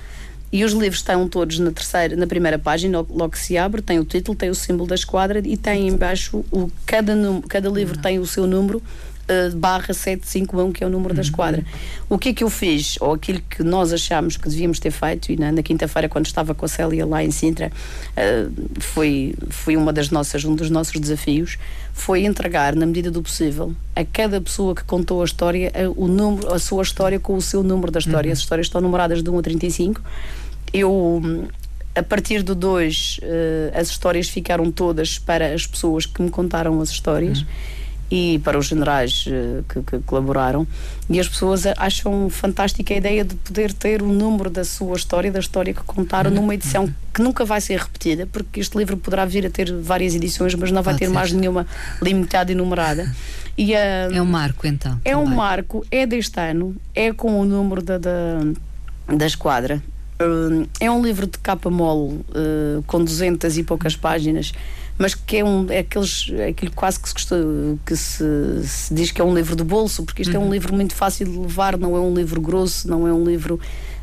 [0.52, 4.00] E os livros estão todos na terceira, na primeira página, logo que se abre, tem
[4.00, 7.14] o título, tem o símbolo da esquadra e tem embaixo o cada
[7.48, 8.82] cada livro tem o seu número
[9.28, 11.64] uh, barra 751, que é o número da esquadra.
[12.08, 15.32] O que é que eu fiz, ou aquilo que nós achámos que devíamos ter feito,
[15.32, 19.76] e na, na quinta-feira, quando estava com a Célia lá em Sintra, uh, foi, foi
[19.76, 21.58] uma das nossas, um dos nossos desafios,
[21.92, 26.06] foi entregar, na medida do possível, a cada pessoa que contou a história, a, o
[26.06, 28.28] número, a sua história com o seu número da história.
[28.28, 28.32] Uhum.
[28.32, 30.00] As histórias estão numeradas de 1 a 35.
[30.72, 31.20] Eu
[31.94, 36.30] a partir do 2, uh, eh, as histórias ficaram todas para as pessoas que me
[36.30, 37.40] contaram as histórias.
[37.40, 37.46] Uhum
[38.10, 40.66] e para os generais uh, que, que, colaboraram.
[41.08, 45.30] E as pessoas acham fantástica a ideia de poder ter o número da sua história,
[45.30, 49.24] da história que contaram, numa edição que nunca vai ser repetida, porque este livro poderá
[49.24, 51.12] vir a ter várias edições, mas não vai Pode ter ser.
[51.12, 51.66] mais nenhuma
[52.02, 53.12] limitada e numerada.
[53.56, 53.76] E, uh,
[54.12, 55.00] é um marco, então.
[55.04, 55.26] É também.
[55.26, 58.40] um marco, é deste ano, é com o número da, da,
[59.08, 59.82] da esquadra.
[60.20, 64.52] Uh, é um livro de capa mole, uh, com 200 e poucas páginas
[65.00, 67.16] mas que é um é aqueles é aquilo quase que se,
[67.86, 68.22] que se,
[68.64, 70.36] se, diz que é um livro de bolso, porque isto uhum.
[70.36, 70.52] é um uhum.
[70.52, 73.58] livro muito fácil de levar, não é um livro grosso, não é um livro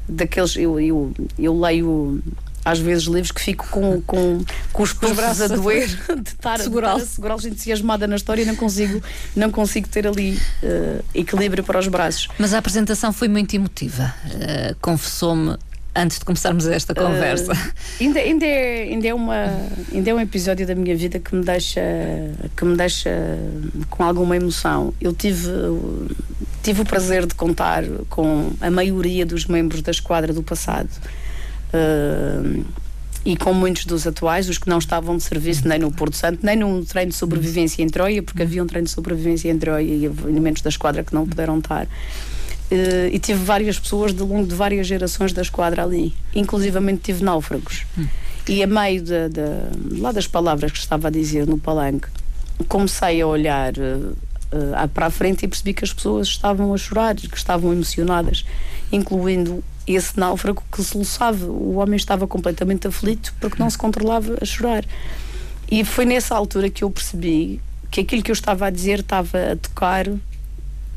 [0.10, 2.20] daqueles eu, eu, eu leio
[2.66, 5.88] às vezes livros que fico com, com, com os braços a doer
[6.20, 9.02] de estar, segurá-los segurá entusiasmada na história e não consigo,
[9.36, 12.28] não consigo ter ali uh, equilíbrio para os braços.
[12.38, 14.14] Mas a apresentação foi muito emotiva.
[14.26, 15.58] Uh, Confessou-me
[15.98, 17.52] antes de começarmos esta conversa?
[17.52, 19.60] Uh, ainda, ainda, é, ainda, é uma,
[19.92, 21.82] ainda é um episódio da minha vida que me deixa,
[22.56, 23.10] que me deixa
[23.90, 24.94] com alguma emoção.
[25.02, 25.50] Eu tive,
[26.64, 30.90] tive o prazer de contar com a maioria dos membros da esquadra do passado.
[31.74, 32.64] Uh,
[33.26, 36.40] e com muitos dos atuais, os que não estavam de serviço nem no Porto Santo,
[36.44, 39.84] nem num treino de sobrevivência em Troia, porque havia um treino de sobrevivência em Troia
[39.84, 41.88] e elementos da esquadra que não puderam estar.
[42.70, 47.24] Uh, e tive várias pessoas de longo de várias gerações da esquadra ali, inclusivamente tive
[47.24, 47.86] náufragos.
[47.98, 48.08] Hum.
[48.48, 52.08] E a meio de, de, lá das palavras que estava a dizer no palanque,
[52.68, 54.16] comecei a olhar uh,
[54.52, 58.46] uh, para a frente e percebi que as pessoas estavam a chorar, que estavam emocionadas,
[58.92, 61.46] incluindo esse náufrago que soluçava.
[61.46, 64.84] O homem estava completamente aflito porque não se controlava a chorar.
[65.70, 69.54] E foi nessa altura que eu percebi que aquilo que eu estava a dizer estava
[69.54, 70.08] a tocar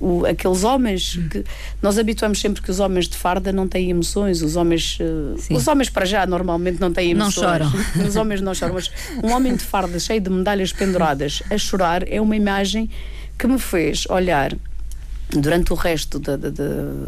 [0.00, 1.28] o, aqueles homens hum.
[1.28, 1.44] que
[1.82, 5.68] nós habituamos sempre que os homens de farda não têm emoções, os homens uh, os
[5.68, 7.36] homens para já normalmente não têm emoções.
[7.36, 7.72] Não choram.
[8.08, 8.90] Os homens não choram, mas
[9.22, 12.88] um homem de farda cheio de medalhas penduradas a chorar é uma imagem
[13.38, 14.56] que me fez olhar
[15.30, 16.50] durante o resto da, da,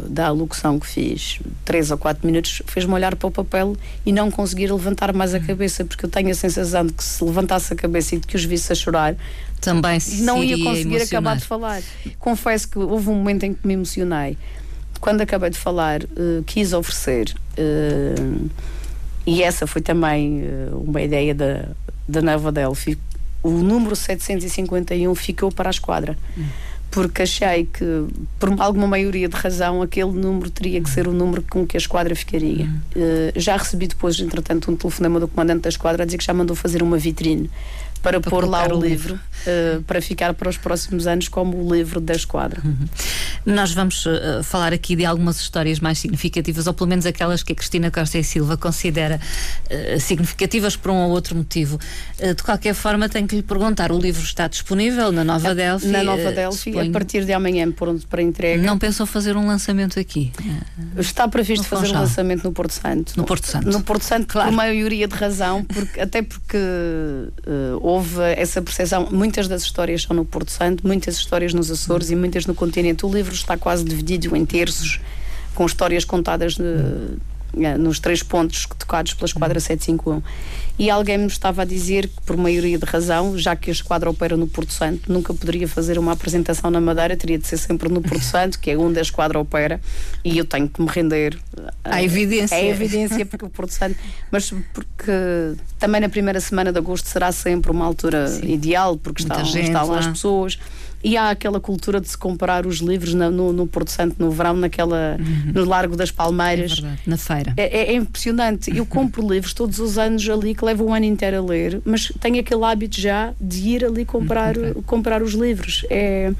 [0.07, 3.75] da, alocução que fiz, três ou quatro minutos, fez-me olhar para o papel
[4.05, 5.43] e não conseguir levantar mais a hum.
[5.45, 8.35] cabeça, porque eu tenho a sensação de que se levantasse a cabeça e de que
[8.35, 9.15] os visse a chorar,
[9.63, 11.07] também se não ia conseguir emocionar.
[11.07, 11.81] acabar de falar.
[12.19, 14.37] Confesso que houve um momento em que me emocionei.
[14.99, 18.49] Quando acabei de falar, uh, quis oferecer, uh,
[19.25, 21.69] e essa foi também uh, uma ideia da,
[22.07, 22.97] da Nova Delphi,
[23.41, 26.17] o número 751 ficou para a esquadra.
[26.37, 26.45] Hum
[26.93, 28.05] porque achei que,
[28.37, 31.79] por alguma maioria de razão, aquele número teria que ser o número com que a
[31.79, 32.69] esquadra ficaria.
[33.35, 36.55] Já recebi depois, entretanto, um telefonema do comandante da esquadra a dizer que já mandou
[36.55, 37.49] fazer uma vitrine
[38.03, 39.19] para, para pôr lá o, o livro, livro.
[39.47, 42.61] Uh, para ficar para os próximos anos como o livro da esquadra.
[42.63, 42.85] Uhum.
[43.45, 47.53] Nós vamos uh, falar aqui de algumas histórias mais significativas, ou pelo menos aquelas que
[47.53, 49.19] a Cristina Costa e Silva considera
[49.71, 51.79] uh, significativas por um ou outro motivo.
[52.19, 55.87] de qualquer forma, tenho que lhe perguntar: o livro está disponível na Nova Delphi?
[55.87, 58.61] Na Nova Delphi, a partir de amanhã, por, para entrega.
[58.61, 60.33] Não pensou fazer um lançamento aqui?
[60.97, 63.13] Está previsto fazer um lançamento no Porto Santo.
[63.15, 63.69] No Porto Santo.
[63.69, 64.49] No Porto Santo, claro.
[64.49, 69.07] por maioria de razão, porque, até porque uh, houve essa percepção.
[69.11, 73.05] Muitas das histórias são no Porto Santo, muitas histórias nos Açores e muitas no continente.
[73.05, 74.99] O livro está quase dividido em terços,
[75.53, 76.63] com histórias contadas de,
[77.79, 80.21] nos três pontos tocados pela Esquadra 751
[80.77, 84.09] e alguém me estava a dizer que, por maioria de razão, já que a esquadra
[84.09, 87.89] opera no Porto Santo, nunca poderia fazer uma apresentação na Madeira, teria de ser sempre
[87.89, 89.79] no Porto Santo, que é onde a esquadra opera,
[90.23, 91.37] e eu tenho que me render
[91.83, 92.55] à evidência.
[92.55, 93.95] É evidência, porque o Porto Santo.
[94.31, 95.11] Mas porque
[95.77, 98.51] também na primeira semana de agosto será sempre uma altura Sim.
[98.51, 100.57] ideal, porque estão, estão lá as pessoas
[101.03, 104.31] e há aquela cultura de se comprar os livros na, no, no, Porto Santo no
[104.31, 105.51] verão, naquela, uhum.
[105.53, 106.81] no Largo das Palmeiras.
[106.83, 107.53] É na feira.
[107.57, 108.75] É, é, é impressionante.
[108.75, 112.11] Eu compro livros todos os anos ali, que levo um ano inteiro a ler, mas
[112.19, 114.81] tenho aquele hábito já de ir ali comprar, uhum.
[114.83, 115.85] comprar os livros.
[115.89, 116.31] É,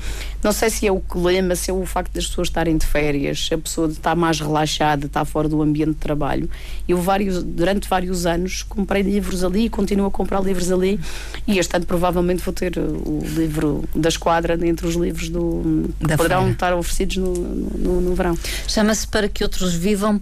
[0.43, 3.47] não sei se é o clima, se é o facto das pessoas estarem de férias,
[3.47, 6.49] se a pessoa está mais relaxada, está fora do ambiente de trabalho.
[6.87, 10.99] Eu vários, durante vários anos comprei livros ali e continuo a comprar livros ali
[11.47, 14.09] e este ano provavelmente vou ter o livro da
[14.53, 16.53] esquadra entre os livros do, que poderão feira.
[16.53, 18.37] estar oferecidos no, no, no verão.
[18.67, 20.21] Chama-se Para que Outros Vivam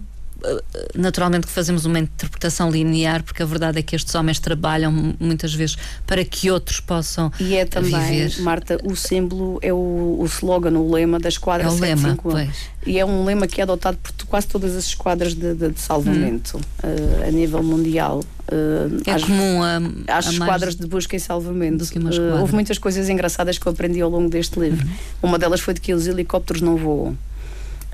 [0.94, 5.54] naturalmente que fazemos uma interpretação linear, porque a verdade é que estes homens trabalham muitas
[5.54, 5.76] vezes
[6.06, 8.40] para que outros possam E é também, viver.
[8.42, 12.32] Marta, o símbolo é o, o slogan, o lema da esquadra é o 751.
[12.32, 12.72] Lema, pois.
[12.86, 15.80] E é um lema que é adotado por quase todas as esquadras de, de, de
[15.80, 16.60] salvamento hum.
[16.82, 18.20] uh, a nível mundial.
[18.50, 19.76] Uh, é às, comum a,
[20.08, 21.84] às a esquadras de busca e salvamento.
[21.84, 24.84] Uh, houve muitas coisas engraçadas que eu aprendi ao longo deste livro.
[24.84, 25.28] Uhum.
[25.28, 27.16] Uma delas foi de que os helicópteros não voam.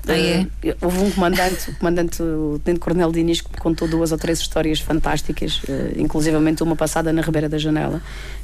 [0.09, 0.41] Ah, é?
[0.41, 4.17] Uh, houve um comandante, o comandante, o Tenente Coronel Diniz, que me contou duas ou
[4.17, 8.01] três histórias fantásticas, uh, inclusivamente uma passada na Ribeira da Janela,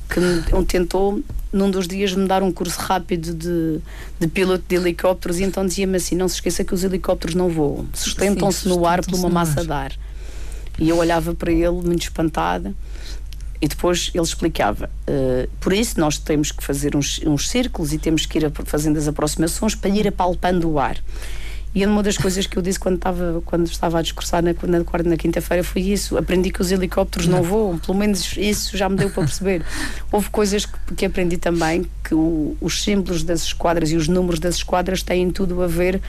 [0.09, 3.79] que me, tentou, num dos dias, me dar um curso rápido de,
[4.19, 7.49] de piloto de helicópteros, e então dizia-me assim: não se esqueça que os helicópteros não
[7.49, 9.91] voam, sustentam-se no ar por uma massa de ar.
[10.77, 12.73] E eu olhava para ele, muito espantada.
[13.61, 14.89] E depois ele explicava.
[15.07, 18.97] Uh, por isso, nós temos que fazer uns, uns círculos e temos que ir fazendo
[18.97, 20.97] as aproximações para ir apalpando o ar.
[21.75, 24.79] E uma das coisas que eu disse quando estava, quando estava a discursar na, na,
[25.03, 26.17] na quinta-feira foi isso.
[26.17, 29.61] Aprendi que os helicópteros não voam, pelo menos isso já me deu para perceber.
[30.09, 34.39] Houve coisas que, que aprendi também, que o, os símbolos das esquadras e os números
[34.39, 36.01] das esquadras têm tudo a ver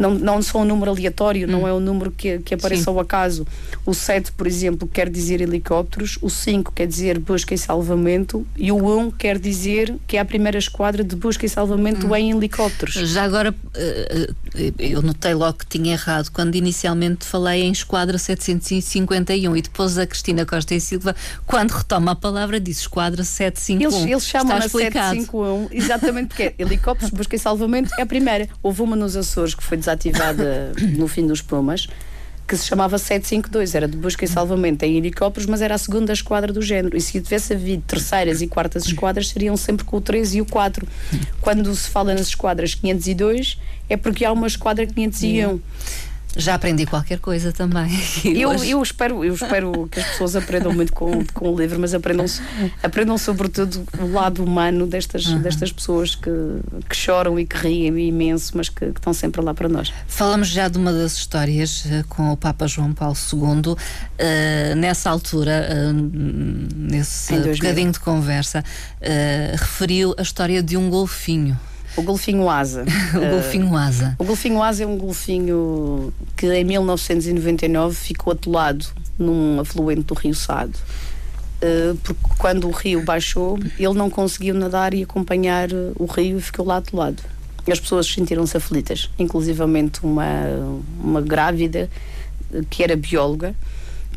[0.00, 1.50] não, não são um número aleatório, hum.
[1.50, 2.90] não é um número que, que aparece Sim.
[2.90, 3.46] ao acaso.
[3.84, 8.72] O 7, por exemplo, quer dizer helicópteros, o 5 quer dizer busca e salvamento e
[8.72, 12.16] o 1 quer dizer que é a primeira esquadra de busca e salvamento hum.
[12.16, 12.94] em helicópteros.
[12.94, 18.18] Já agora, eh, eh, eu notei logo que tinha errado quando inicialmente falei em esquadra
[18.18, 21.14] 751 e depois a Cristina Costa e Silva,
[21.46, 23.98] quando retoma a palavra, disse esquadra 751.
[23.98, 28.48] Eles, eles chamam a 751 exatamente porque é helicópteros, busca e salvamento é a primeira.
[28.62, 31.86] Houve uma nos Açores que foi desativada no fim dos Pumas,
[32.50, 36.12] que se chamava 752, era de busca e salvamento em helicópteros, mas era a segunda
[36.12, 36.96] esquadra do género.
[36.96, 40.44] E se tivesse havido terceiras e quartas esquadras, seriam sempre com o 3 e o
[40.44, 40.84] 4.
[41.40, 43.56] Quando se fala nas esquadras 502,
[43.88, 45.60] é porque há uma esquadra 501.
[46.36, 47.90] Já aprendi qualquer coisa também.
[48.24, 51.92] Eu, eu, espero, eu espero que as pessoas aprendam muito com, com o livro, mas
[51.92, 52.26] aprendam,
[52.82, 55.40] aprendam sobretudo o lado humano destas, uhum.
[55.40, 56.30] destas pessoas que,
[56.88, 59.92] que choram e que riem imenso, mas que, que, estão sempre lá para nós.
[60.06, 63.72] Falamos já de uma das histórias uh, com o Papa João Paulo II.
[63.72, 65.92] Uh, nessa altura, uh,
[66.76, 68.64] nesse bocadinho de conversa,
[69.52, 71.58] referiu a história de um golfinho.
[72.00, 72.84] O golfinho asa.
[73.14, 74.16] o golfinho asa.
[74.18, 78.86] Uh, o golfinho asa é um golfinho que em 1999 ficou atolado
[79.18, 80.78] num afluente do Rio Sado.
[81.62, 86.40] Uh, porque quando o rio baixou, ele não conseguiu nadar e acompanhar o rio e
[86.40, 87.22] ficou lá atolado.
[87.70, 90.24] As pessoas sentiram-se aflitas, inclusivamente uma,
[90.98, 91.90] uma grávida
[92.70, 93.54] que era bióloga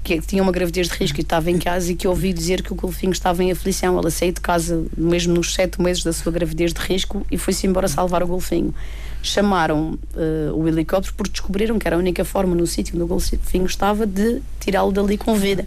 [0.03, 2.73] que tinha uma gravidez de risco e estava em casa e que ouvi dizer que
[2.73, 3.97] o golfinho estava em aflição.
[3.97, 7.65] Ela saiu de casa mesmo nos sete meses da sua gravidez de risco e foi-se
[7.65, 8.75] embora salvar o golfinho.
[9.21, 13.07] Chamaram uh, o helicóptero porque descobriram que era a única forma no sítio onde o
[13.07, 15.65] golfinho estava de tirá-lo dali com vida.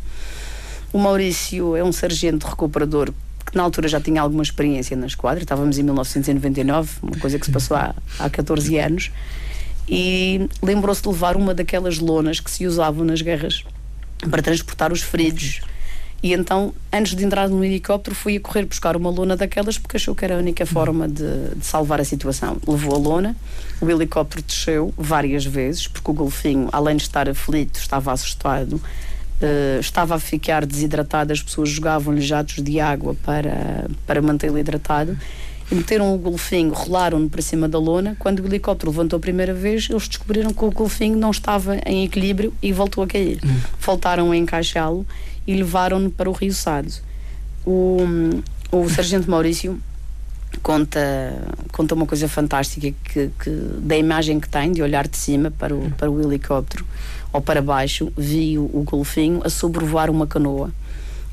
[0.93, 3.13] O Maurício é um sargento recuperador
[3.47, 7.47] que na altura já tinha alguma experiência na esquadra, estávamos em 1999, uma coisa que
[7.47, 9.13] se passou há, há 14 anos,
[9.89, 13.65] e lembrou-se de levar uma daquelas lonas que se usavam nas guerras
[14.31, 15.61] para transportar os feridos.
[16.23, 19.97] E então, antes de entrar no helicóptero, fui a correr buscar uma lona daquelas porque
[19.97, 22.57] achou que era a única forma de, de, salvar a situação.
[22.67, 23.37] Levou a lona,
[23.81, 29.79] o helicóptero desceu várias vezes, porque o golfinho, além de estar aflito, estava assustado, uh,
[29.79, 35.17] estava a ficar desidratado, as pessoas jogavam-lhe jatos de água para, para mantê-lo hidratado
[35.71, 38.17] e meteram o golfinho, rolaram-no para cima da lona.
[38.19, 42.05] Quando o helicóptero levantou a primeira vez, eles descobriram que o golfinho não estava em
[42.05, 43.41] equilíbrio e voltou a cair.
[43.45, 43.61] Hum.
[43.81, 45.07] Voltaram a encaixá-lo
[45.47, 46.93] e levaram-no para o Rio Sado.
[47.65, 47.99] o,
[48.71, 49.81] o Sargento Maurício
[50.63, 51.01] conta,
[51.73, 53.51] conta uma coisa fantástica que, que,
[53.81, 56.85] da imagem que tem de olhar de cima para o, para o helicóptero
[57.33, 60.71] ou para baixo, vi o, o golfinho a sobrevoar uma canoa.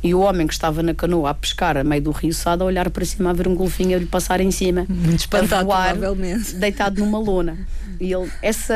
[0.03, 2.65] E o homem que estava na canoa a pescar a meio do rio Sado a
[2.65, 4.85] olhar para cima a ver um golfinho a lhe passar em cima.
[4.89, 5.95] Muito espantado, voar.
[6.55, 7.57] Deitado numa lona.
[7.99, 8.75] E ele, essa,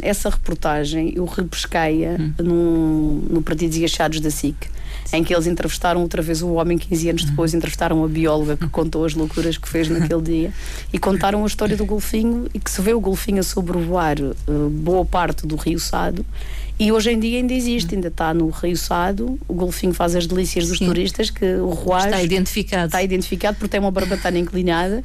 [0.00, 2.32] essa reportagem eu repesquei-a hum.
[2.38, 4.72] no, no Partidos e Achados da SIC
[5.12, 8.68] em que eles entrevistaram outra vez o homem 15 anos depois, entrevistaram a bióloga que
[8.68, 10.52] contou as loucuras que fez naquele dia
[10.92, 14.70] e contaram a história do golfinho e que se vê o golfinho a sobrevoar uh,
[14.70, 16.24] boa parte do Rio Sado
[16.82, 20.26] e hoje em dia ainda existe, ainda está no Rio Sado, o golfinho faz as
[20.26, 20.86] delícias dos Sim.
[20.86, 22.86] turistas, que o ruaz está identificado.
[22.86, 25.00] Está identificado porque tem uma barbatana inclinada.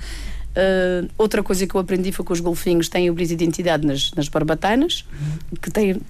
[0.58, 4.12] Uh, outra coisa que eu aprendi foi que os golfinhos têm o de identidade nas,
[4.14, 5.06] nas barbatanas,
[5.62, 6.02] que têm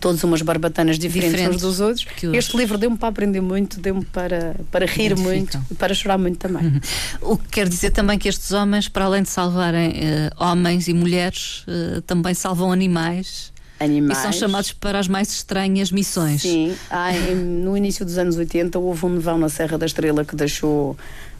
[0.00, 2.06] todas umas barbatanas diferentes, diferentes uns dos outros.
[2.32, 6.38] Este livro deu-me para aprender muito, deu-me para, para rir muito e para chorar muito
[6.38, 6.66] também.
[6.66, 6.80] Uhum.
[7.22, 10.94] O que quer dizer também que estes homens, para além de salvarem uh, homens e
[10.94, 13.49] mulheres, uh, também salvam animais.
[13.80, 14.18] Animais.
[14.18, 16.42] E são chamados para as mais estranhas missões.
[16.42, 20.36] Sim, ah, no início dos anos 80 houve um nevão na Serra da Estrela que
[20.36, 20.96] deixou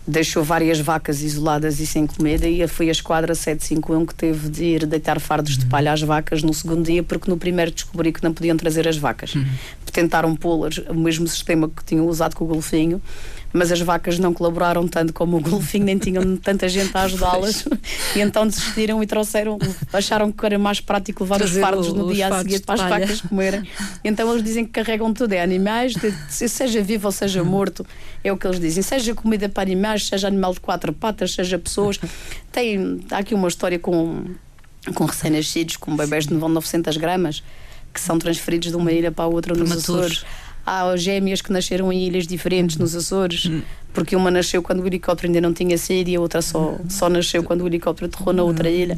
[0.06, 4.64] deixou várias vacas isoladas e sem comida e foi a esquadra 751 que teve de
[4.64, 8.22] ir deitar fardos de palha às vacas no segundo dia porque no primeiro descobri que
[8.24, 9.34] não podiam trazer as vacas.
[9.34, 9.46] Uhum.
[9.92, 13.02] Tentaram pô-las o mesmo sistema que tinham usado com o golfinho
[13.52, 17.64] mas as vacas não colaboraram tanto como o golfinho, nem tinham tanta gente a ajudá-las,
[18.14, 19.58] e então desistiram e trouxeram,
[19.92, 22.88] acharam que era mais prático levar Trazer os fardos no dia a seguir para as
[22.88, 23.62] vacas comerem.
[24.04, 25.94] Então eles dizem que carregam tudo, é animais,
[26.28, 27.84] seja vivo ou seja morto,
[28.22, 31.58] é o que eles dizem, seja comida para animais, seja animal de quatro patas, seja
[31.58, 31.98] pessoas.
[32.52, 34.24] Tem, há aqui uma história com,
[34.94, 37.42] com recém-nascidos, com bebés de 900 gramas,
[37.92, 40.24] que são transferidos de uma ilha para a outra nos Açores
[40.70, 43.60] há gêmeas que nasceram em ilhas diferentes nos Açores, hum.
[43.92, 47.08] porque uma nasceu quando o helicóptero ainda não tinha saído e a outra só, só
[47.08, 48.96] nasceu quando o helicóptero aterrou na outra ilha.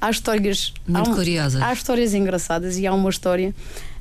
[0.00, 0.72] Há histórias.
[0.86, 1.60] Muito há um, curiosas.
[1.60, 3.54] Há histórias engraçadas e há uma história.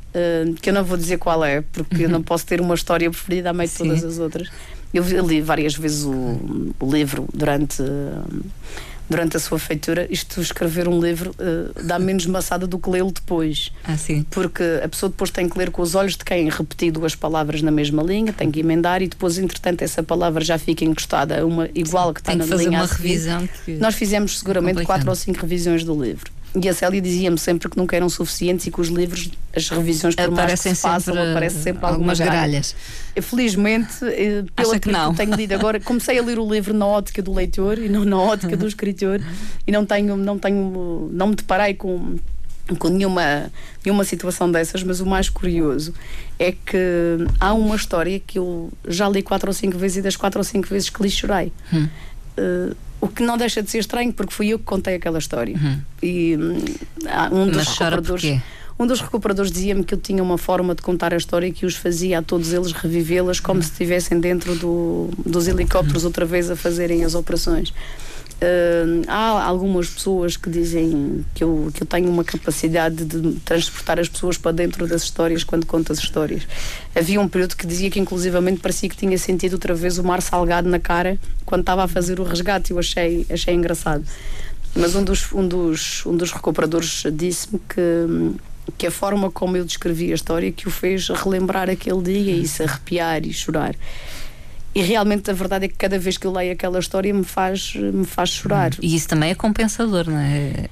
[0.09, 3.11] Uh, que eu não vou dizer qual é, porque eu não posso ter uma história
[3.11, 4.49] preferida a meio de todas as outras.
[4.91, 7.81] Eu li várias vezes o, o livro durante.
[7.81, 8.43] Uh,
[9.09, 13.11] durante a sua feitura, isto escrever um livro uh, dá menos maçada do que lê-lo
[13.11, 13.71] depois.
[13.83, 14.25] Ah, sim.
[14.29, 17.61] Porque a pessoa depois tem que ler com os olhos de quem repetir duas palavras
[17.61, 21.45] na mesma linha, tem que emendar e depois, entretanto, essa palavra já fica encostada a
[21.45, 22.79] uma igual que está tem na que fazer linha.
[22.79, 23.49] Uma revisão.
[23.79, 26.31] Nós fizemos seguramente quatro ou cinco revisões do livro.
[26.55, 30.15] E a Célia dizia-me sempre que nunca eram suficientes e que os livros, as revisões
[30.15, 32.75] por aparecem mais que se façam, sempre, aparece sempre algumas gralhas.
[33.21, 35.13] Felizmente, eh, pela que, não.
[35.13, 38.17] tenho lido agora, comecei a ler o livro na ótica do leitor e não na
[38.17, 39.21] ótica do escritor
[39.67, 42.17] e não tenho, não tenho, não me deparei com
[42.77, 43.51] com nenhuma,
[43.83, 45.91] nenhuma situação dessas, mas o mais curioso
[46.37, 46.77] é que
[47.39, 50.43] há uma história que eu já li quatro ou cinco vezes e das quatro ou
[50.43, 51.51] cinco vezes que li chorei.
[51.73, 51.87] Hum.
[52.37, 55.55] Uh, o que não deixa de ser estranho, porque fui eu que contei aquela história.
[55.55, 55.81] Uhum.
[56.01, 58.41] E um, um dos Mas recuperadores.
[58.77, 61.65] Um dos recuperadores dizia-me que eu tinha uma forma de contar a história e que
[61.65, 63.63] os fazia a todos eles revivê-las como uhum.
[63.63, 67.73] se estivessem dentro do, dos helicópteros outra vez a fazerem as operações.
[68.41, 73.99] Uh, há algumas pessoas que dizem que eu, que eu tenho uma capacidade de transportar
[73.99, 76.47] as pessoas para dentro das histórias quando conto as histórias.
[76.95, 80.21] Havia um período que dizia que inclusivamente parecia que tinha sentido outra vez o mar
[80.21, 82.71] salgado na cara quando estava a fazer o resgate.
[82.71, 84.05] Eu achei, achei engraçado.
[84.73, 88.37] Mas um dos, um dos, um dos recuperadores disse-me que
[88.77, 92.47] que a forma como eu descrevi a história que o fez relembrar aquele dia e
[92.47, 93.75] se arrepiar e chorar.
[94.73, 97.73] E realmente a verdade é que cada vez que eu leio aquela história me faz,
[97.75, 98.71] me faz chorar.
[98.81, 100.69] E isso também é compensador, não é?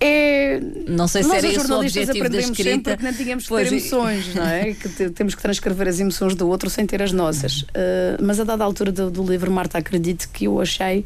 [0.00, 2.90] É, não sei se nós, era esse o objetivo da escrita.
[2.90, 4.74] Sempre que não tínhamos que pois ter emoções, não é?
[4.74, 7.62] que temos que transcrever as emoções do outro sem ter as nossas.
[7.62, 11.04] Uh, mas a dada altura do, do livro, Marta, acredito que eu achei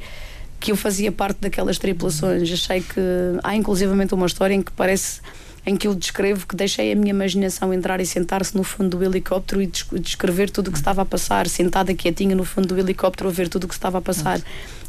[0.58, 2.50] que eu fazia parte daquelas tripulações.
[2.50, 3.00] Achei que
[3.44, 5.20] há inclusivamente uma história em que parece
[5.68, 9.04] em que eu descrevo que deixei a minha imaginação entrar e sentar-se no fundo do
[9.04, 13.28] helicóptero e descrever tudo o que estava a passar, sentada quietinha no fundo do helicóptero
[13.28, 14.40] a ver tudo o que estava a passar.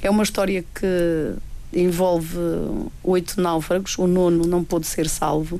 [0.02, 1.34] É uma história que
[1.74, 2.38] envolve
[3.04, 5.60] oito náufragos, o nono não pôde ser salvo.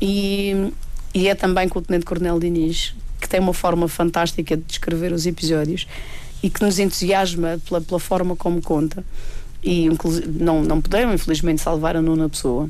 [0.00, 0.72] E,
[1.12, 5.12] e é também com o Tenente Coronel Diniz, que tem uma forma fantástica de descrever
[5.12, 5.88] os episódios
[6.40, 9.04] e que nos entusiasma pela, pela forma como conta.
[9.60, 9.88] E
[10.38, 12.68] não, não puderam, infelizmente, salvar a nona pessoa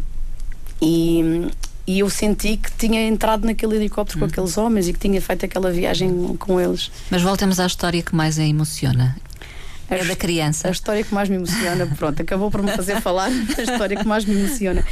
[0.81, 1.49] e,
[1.87, 4.31] e eu senti que tinha entrado naquele helicóptero com uhum.
[4.31, 6.91] aqueles homens e que tinha feito aquela viagem com eles.
[7.11, 9.17] Mas voltemos à história que mais a emociona.
[9.91, 10.69] É da criança.
[10.69, 14.07] A história que mais me emociona, pronto, acabou por me fazer falar a história que
[14.07, 14.85] mais me emociona.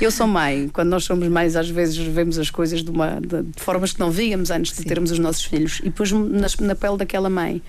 [0.00, 3.42] Eu sou mãe, quando nós somos mães, às vezes vemos as coisas de, uma, de,
[3.42, 4.82] de formas que não víamos antes Sim.
[4.82, 5.78] de termos os nossos filhos.
[5.80, 7.62] E depois na, na pele daquela mãe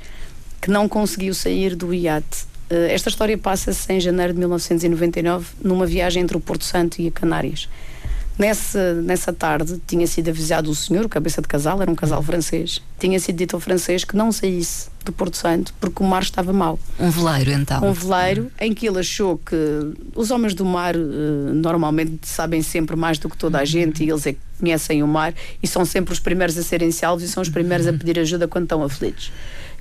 [0.59, 2.50] que não conseguiu sair do iate.
[2.71, 7.07] Uh, esta história passa-se em janeiro de 1999, numa viagem entre o Porto Santo e
[7.07, 7.67] a Canárias.
[8.39, 12.23] Nessa, nessa tarde tinha sido avisado o senhor, o cabeça de casal, era um casal
[12.23, 16.23] francês, tinha sido dito ao francês que não saísse do Porto Santo porque o mar
[16.23, 16.79] estava mau.
[16.99, 17.83] Um veleiro, então?
[17.83, 19.55] Um veleiro em que ele achou que
[20.15, 20.99] os homens do mar uh,
[21.53, 25.07] normalmente sabem sempre mais do que toda a gente e eles é que conhecem o
[25.07, 28.17] mar e são sempre os primeiros a serem salvos e são os primeiros a pedir
[28.17, 29.31] ajuda quando estão aflitos.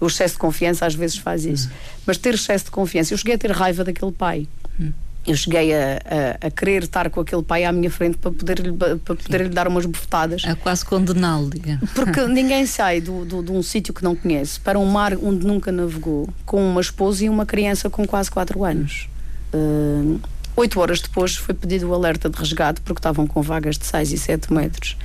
[0.01, 1.71] O excesso de confiança às vezes faz isso.
[2.07, 4.49] Mas ter excesso de confiança, eu cheguei a ter raiva daquele pai
[5.27, 6.01] eu cheguei a,
[6.43, 9.49] a, a, querer estar com aquele pai à minha frente para poder, para poder lhe
[9.51, 10.43] dar umas bufetadas.
[10.45, 11.91] A quase condená-lo, digamos.
[11.91, 15.47] Porque ninguém sai do, do, de um sítio que não conhece para um mar onde
[15.47, 19.09] nunca navegou com uma esposa e uma criança com quase 4 anos.
[19.53, 20.19] Uh,
[20.57, 24.13] oito horas depois foi pedido o alerta de resgate porque estavam com vagas de 6
[24.13, 24.97] e 7 metros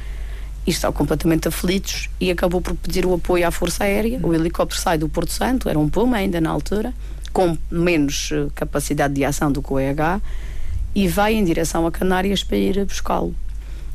[0.66, 4.20] e estavam completamente aflitos e acabou por pedir o apoio à Força Aérea.
[4.24, 6.94] O helicóptero sai do Porto Santo, era um Puma ainda na altura
[7.36, 10.22] com menos eh, capacidade de ação do que o EH,
[10.96, 13.36] e vai em direção a Canárias para ir buscá-lo.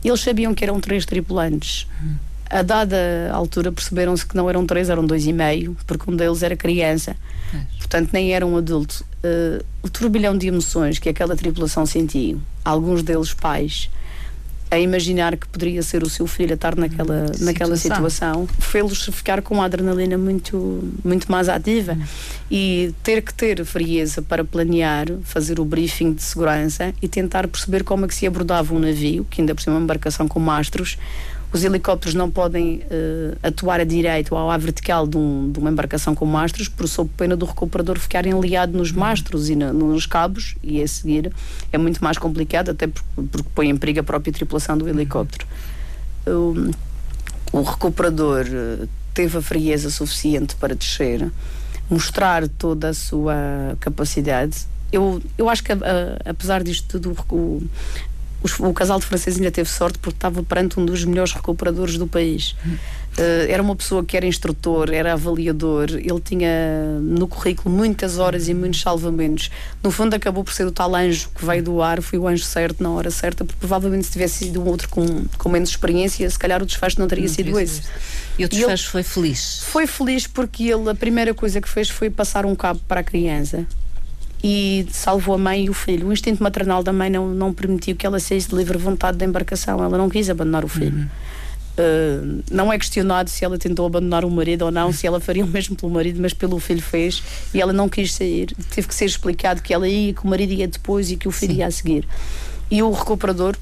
[0.05, 1.87] Eles sabiam que eram três tripulantes.
[2.51, 6.43] A dada altura perceberam-se que não eram três, eram dois e meio, porque um deles
[6.43, 7.17] era criança,
[7.79, 9.07] portanto nem era um adulto.
[9.25, 13.89] Uh, o turbilhão de emoções que aquela tripulação sentiu, alguns deles pais,
[14.71, 17.47] a imaginar que poderia ser o seu filho a estar naquela, situação.
[17.47, 22.05] naquela situação, fê-los ficar com uma adrenalina muito, muito mais ativa hum.
[22.51, 27.83] e ter que ter frieza para planear, fazer o briefing de segurança e tentar perceber
[27.83, 30.39] como é que se abordava um navio, que ainda por cima é uma embarcação com
[30.39, 30.97] mastros,
[31.53, 35.71] os helicópteros não podem uh, atuar a direito ou à vertical de, um, de, uma
[35.71, 40.07] embarcação com mastros, por sob pena do recuperador ficar enliado nos mastros e na, nos
[40.07, 41.33] cabos, e a seguir
[41.73, 45.47] é muito mais complicado, até porque, põe em perigo a própria tripulação do helicóptero.
[47.53, 51.33] O recuperador uh, teve a frieza suficiente para descer,
[51.91, 54.69] mostrar toda a sua capacidade.
[54.93, 55.73] Eu, eu acho que,
[56.25, 57.63] apesar disto tudo, o,
[58.43, 61.99] os, o casal de franceses ainda teve sorte porque estava perante um dos melhores recuperadores
[61.99, 62.55] do país.
[63.19, 68.49] Uh, era uma pessoa que era instrutor, era avaliador, ele tinha no currículo muitas horas
[68.49, 69.51] e muitos salvamentos.
[69.83, 72.45] No fundo, acabou por ser o tal anjo que veio do ar, foi o anjo
[72.45, 76.29] certo na hora certa, porque provavelmente se tivesse sido um outro com, com menos experiência,
[76.31, 77.83] se calhar o desfecho não teria não sido esse.
[78.39, 79.61] E o desfecho foi feliz?
[79.65, 83.05] Foi feliz porque ele, a primeira coisa que fez foi passar um cabo para a
[83.05, 83.67] criança
[84.43, 86.09] e salvou a mãe e o filho.
[86.09, 89.25] O instinto maternal da mãe não, não permitiu que ela saísse de livre vontade da
[89.25, 89.83] embarcação.
[89.83, 90.97] Ela não quis abandonar o filho.
[90.97, 91.09] Uhum.
[91.79, 95.45] Uh, não é questionado se ela tentou abandonar o marido ou não, se ela faria
[95.45, 97.23] o mesmo pelo marido, mas pelo filho fez
[97.55, 98.55] e ela não quis sair.
[98.75, 101.31] Teve que ser explicado que ela ia, que o marido ia depois e que o
[101.31, 101.59] filho Sim.
[101.61, 102.09] ia a seguir.
[102.71, 103.57] E o recuperador,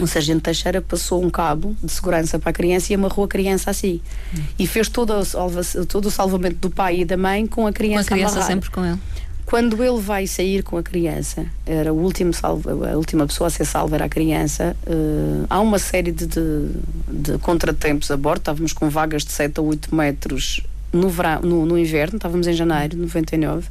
[0.00, 3.70] o sargento Teixeira, passou um cabo de segurança para a criança e amarrou a criança
[3.70, 4.00] assim.
[4.34, 4.42] Uhum.
[4.58, 8.08] E fez todo o, todo o salvamento do pai e da mãe com a criança
[8.08, 8.52] Com a criança amarrada.
[8.54, 8.98] sempre com ele.
[9.46, 13.50] Quando ele vai sair com a criança, era o último salvo, a última pessoa a
[13.50, 14.74] ser salva era a criança.
[14.86, 16.70] Uh, há uma série de, de,
[17.06, 18.38] de, contratempos a bordo.
[18.38, 22.54] Estávamos com vagas de 7 a 8 metros no, verão, no, no inverno, estávamos em
[22.54, 23.68] janeiro de 99.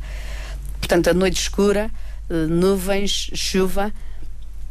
[0.79, 1.89] Portanto, a noite escura,
[2.29, 3.91] uh, nuvens, chuva.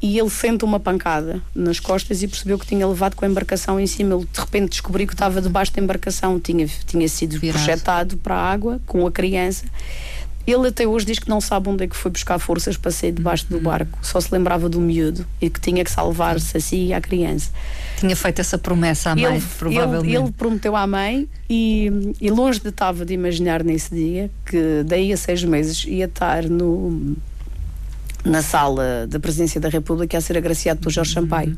[0.00, 3.78] E ele sente uma pancada nas costas e percebeu que tinha levado com a embarcação
[3.78, 4.16] em cima.
[4.16, 7.62] Ele de repente descobriu que estava debaixo da embarcação, tinha, tinha sido Virado.
[7.62, 9.64] projetado para a água com a criança
[10.46, 13.12] ele até hoje diz que não sabe onde é que foi buscar forças para sair
[13.12, 13.98] debaixo do barco.
[14.02, 17.50] Só se lembrava do miúdo e que tinha que salvar-se a si e à criança.
[17.98, 20.14] Tinha feito essa promessa à mãe, ele, provavelmente.
[20.14, 24.82] Ele, ele, prometeu à mãe e, e longe de estava de imaginar nesse dia que
[24.84, 27.16] daí a seis meses ia estar no,
[28.24, 31.56] na sala da Presidência da República a ser agraciado pelo Jorge Sampaio.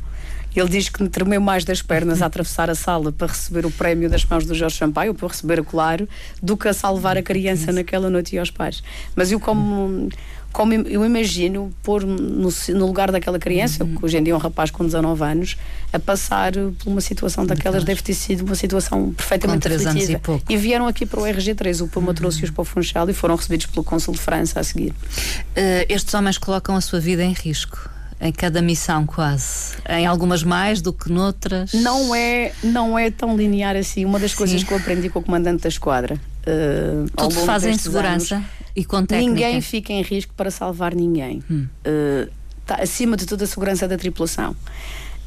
[0.55, 3.71] Ele diz que me tremeu mais das pernas a atravessar a sala para receber o
[3.71, 6.01] prémio das mãos do Jorge Sampaio, para receber o colar,
[6.41, 8.81] do que a salvar a criança naquela noite e aos pais.
[9.15, 10.09] Mas eu, como
[10.55, 13.97] como eu imagino pôr no, no, lugar daquela criança, uhum.
[13.97, 15.57] que hoje em dia é um rapaz com 19 anos,
[15.91, 20.55] a passar por uma situação daquelas deve ter sido uma situação perfeitamente anos e, e
[20.55, 22.13] vieram aqui para o RG3, o Puma uhum.
[22.13, 24.91] trouxe-os para o Funchal e foram recebidos pelo Consul de França a seguir.
[24.91, 27.89] Uh, estes homens colocam a sua vida em risco
[28.25, 29.75] em cada missão quase.
[29.87, 31.73] Em algumas mais do que noutras.
[31.73, 34.03] Não é, não é tão linear assim.
[34.05, 34.37] Uma das Sim.
[34.37, 36.15] coisas que eu aprendi com o comandante da esquadra.
[36.45, 39.31] Uh, Tudo faz em segurança anos, e com técnica.
[39.31, 41.43] Ninguém fica em risco para salvar ninguém.
[41.49, 41.67] Hum.
[41.85, 42.29] Uh,
[42.65, 44.55] tá acima de tudo a segurança da tripulação.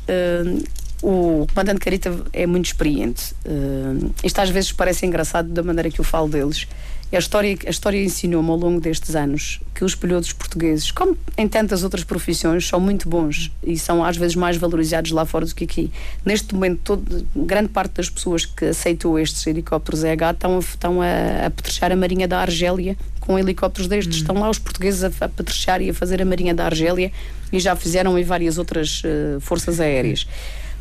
[0.08, 0.62] Uh,
[1.00, 3.34] o comandante Carita é muito experiente.
[3.44, 6.66] Uh, isto às vezes parece engraçado da maneira que eu falo deles.
[7.10, 11.48] A história, a história ensinou-me ao longo destes anos que os pilotos portugueses, como em
[11.48, 15.54] tantas outras profissões, são muito bons e são às vezes mais valorizados lá fora do
[15.54, 15.90] que aqui.
[16.22, 21.46] Neste momento, todo, grande parte das pessoas que aceitou estes helicópteros EH estão, estão a
[21.46, 24.18] apetrejar a Marinha da Argélia com helicópteros destes.
[24.18, 24.20] Hum.
[24.20, 27.10] Estão lá os portugueses a, a apetrejar e a fazer a Marinha da Argélia
[27.50, 30.26] e já fizeram em várias outras uh, forças aéreas.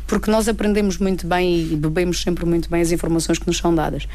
[0.06, 3.74] Porque nós aprendemos muito bem e bebemos sempre muito bem as informações que nos são
[3.74, 4.06] dadas.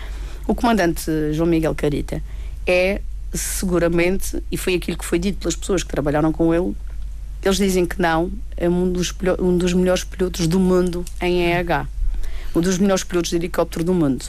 [0.46, 2.22] O comandante João Miguel Carita
[2.68, 3.02] é
[3.34, 6.76] seguramente, e foi aquilo que foi dito pelas pessoas que trabalharam com ele,
[7.44, 11.88] eles dizem que não, é um dos, um dos melhores pilotos do mundo em EH.
[12.56, 14.26] Um dos melhores pilotos de helicóptero do mundo.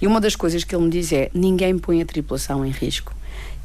[0.00, 3.14] E uma das coisas que ele me diz é: ninguém põe a tripulação em risco.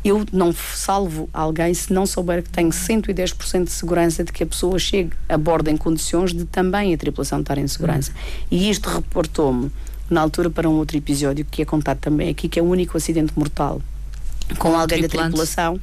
[0.04, 4.46] Eu não salvo alguém se não souber que tenho 110% de segurança de que a
[4.46, 8.12] pessoa chegue a bordo em condições de também a tripulação estar em segurança.
[8.50, 9.72] E isto reportou-me
[10.12, 12.98] na altura para um outro episódio que é contado também aqui, que é o único
[12.98, 13.82] acidente mortal
[14.58, 15.80] com alguém da tripulação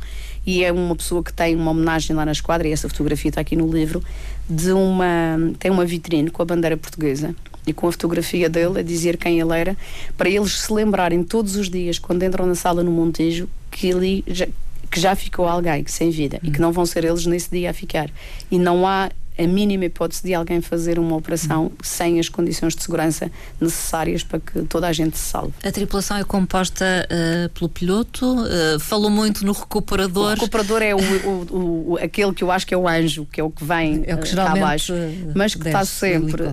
[0.47, 3.41] e é uma pessoa que tem uma homenagem lá na esquadra e essa fotografia está
[3.41, 4.03] aqui no livro
[4.49, 7.35] de uma tem uma vitrine com a bandeira portuguesa
[7.67, 9.77] e com a fotografia dele a dizer quem ele era
[10.17, 14.25] para eles se lembrarem todos os dias quando entram na sala no Montejo que ali
[14.27, 14.47] já,
[14.91, 16.49] que já ficou alguém sem vida hum.
[16.49, 16.63] e que hum.
[16.63, 18.11] não vão ser eles nesse dia a ficar
[18.51, 22.83] e não há a mínima hipótese de alguém fazer uma operação sem as condições de
[22.83, 23.31] segurança
[23.61, 25.53] necessárias para que toda a gente se salve.
[25.63, 30.33] A tripulação é composta uh, pelo piloto, uh, falou muito no recuperador.
[30.33, 33.41] O recuperador é o, o, o, aquele que eu acho que é o anjo, que
[33.41, 34.93] é o que vem é o que uh, cá abaixo,
[35.35, 36.45] mas que está sempre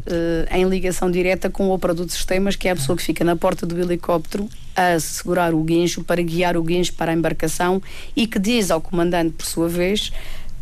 [0.52, 3.36] em ligação direta com o operador de sistemas, que é a pessoa que fica na
[3.36, 7.82] porta do helicóptero a segurar o guincho para guiar o guincho para a embarcação
[8.16, 10.12] e que diz ao comandante, por sua vez,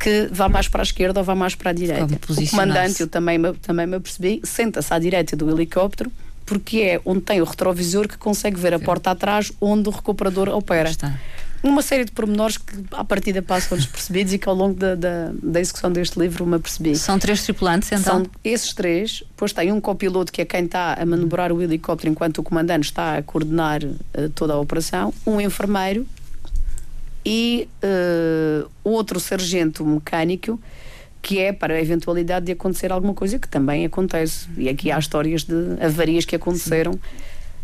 [0.04, 2.20] que vá mais para a esquerda ou vá mais para a direita.
[2.30, 6.12] O comandante, eu também me, também me apercebi, senta-se à direita do helicóptero
[6.46, 10.50] porque é onde tem o retrovisor que consegue ver a porta atrás onde o recuperador
[10.50, 10.90] opera.
[10.90, 11.18] Está.
[11.64, 15.32] Uma série de pormenores que à partida passam despercebidos e que ao longo da, da,
[15.42, 16.94] da, execução deste livro me apercebi.
[16.98, 18.04] São três tripulantes então?
[18.04, 22.12] São esses três, depois tem um copiloto que é quem está a manobrar o helicóptero
[22.12, 26.06] enquanto o comandante está a coordenar uh, toda a operação, um enfermeiro
[27.26, 30.60] e uh, outro sargento mecânico
[31.22, 34.48] que é para a eventualidade de acontecer alguma coisa que também acontece.
[34.58, 36.92] E aqui há histórias de avarias que aconteceram.
[36.92, 37.00] Sim.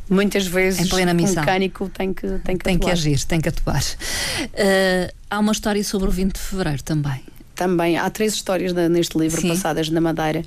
[0.10, 1.43] Muitas vezes em plena missão.
[1.43, 2.88] o mecânico tem que, tem que tem atuar.
[2.88, 3.84] que agir, tem que atuar.
[3.84, 7.22] Uh, há uma história sobre o 20 de Fevereiro também.
[7.53, 7.97] Também.
[7.97, 9.49] Há três histórias neste livro Sim.
[9.49, 10.43] passadas na Madeira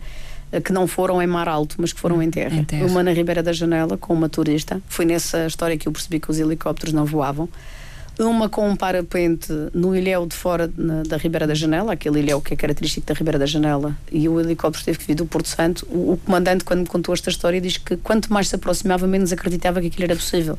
[0.50, 2.56] eh, que não foram em mar alto, mas que foram em terra.
[2.56, 2.86] em terra.
[2.86, 4.80] Uma na Ribeira da Janela, com uma turista.
[4.88, 7.48] Foi nessa história que eu percebi que os helicópteros não voavam
[8.24, 12.40] uma com um parapente no ilhéu de fora na, da Ribeira da Janela, aquele ilhéu
[12.40, 15.48] que é característico da Ribeira da Janela, e o helicóptero teve que vir do Porto
[15.48, 15.86] Santo.
[15.90, 19.32] O, o, comandante, quando me contou esta história, diz que quanto mais se aproximava, menos
[19.32, 20.58] acreditava que aquilo era possível.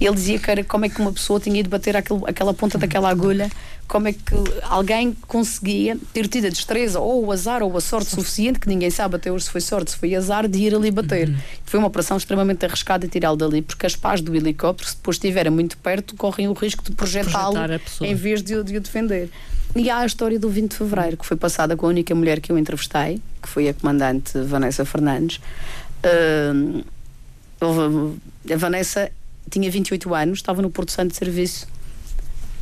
[0.00, 2.78] Ele dizia que era como é que uma pessoa tinha ido bater aquele, aquela ponta
[2.78, 3.50] daquela agulha
[3.86, 8.10] como é que alguém conseguia ter tido a destreza ou o azar ou a sorte
[8.10, 10.90] suficiente, que ninguém sabe até hoje se foi sorte, se foi azar, de ir ali
[10.90, 11.28] bater.
[11.28, 11.36] Uhum.
[11.64, 15.52] Foi uma operação extremamente arriscada tirá-lo dali, porque as pás do helicóptero, se depois estiverem
[15.52, 17.56] muito perto, correm o risco de projetá-lo
[18.00, 19.30] em vez de, de o defender.
[19.74, 22.40] E há a história do 20 de Fevereiro, que foi passada com a única mulher
[22.40, 25.40] que eu entrevistei, que foi a comandante Vanessa Fernandes.
[26.02, 26.84] Uh,
[28.52, 29.10] a Vanessa
[29.50, 31.66] tinha 28 anos, estava no Porto Santo de Serviço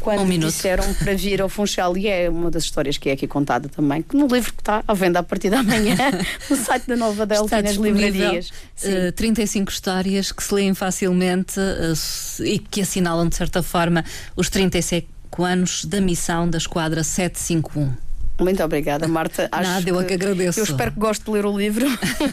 [0.04, 3.26] quando um disseram para vir ao Funchal, e é uma das histórias que é aqui
[3.26, 5.96] contada também, que no livro que está à venda a partir da manhã,
[6.50, 8.50] no site da Nova Delta e nas livrarias.
[8.84, 14.04] Uh, 35 histórias que se leem facilmente uh, e que assinalam, de certa forma,
[14.36, 15.08] os 35
[15.42, 18.13] anos da missão da Esquadra 751.
[18.38, 19.48] Muito obrigada, Marta.
[19.52, 20.58] Acho Nada, eu é que agradeço.
[20.58, 21.86] Eu espero que goste de ler o livro.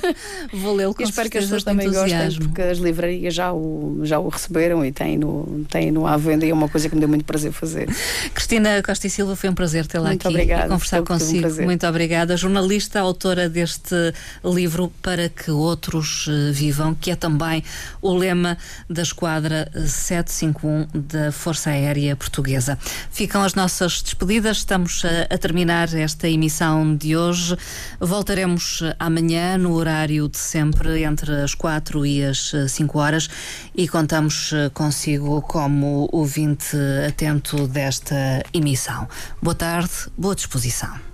[0.52, 4.00] Vou lê-lo com e espero que as pessoas também gostem, porque as livrarias já o,
[4.04, 6.96] já o receberam e têm no, têm no à venda e é uma coisa que
[6.96, 7.88] me deu muito prazer fazer.
[8.34, 11.48] Cristina Costa e Silva, foi um prazer tê-la aqui obrigada, e conversar consigo.
[11.48, 12.36] Um muito obrigada.
[12.36, 13.96] Jornalista, autora deste
[14.44, 17.64] livro Para que Outros eh, Vivam, que é também
[18.02, 18.58] o lema
[18.90, 22.78] da Esquadra 751 da Força Aérea Portuguesa.
[23.12, 27.56] Ficam as nossas despedidas, estamos a, a terminar esta emissão de hoje.
[28.00, 33.30] Voltaremos amanhã no horário de sempre, entre as 4 e as 5 horas,
[33.76, 36.78] e contamos consigo como ouvinte
[37.08, 39.08] atento desta emissão.
[39.42, 41.11] Boa tarde, boa disposição.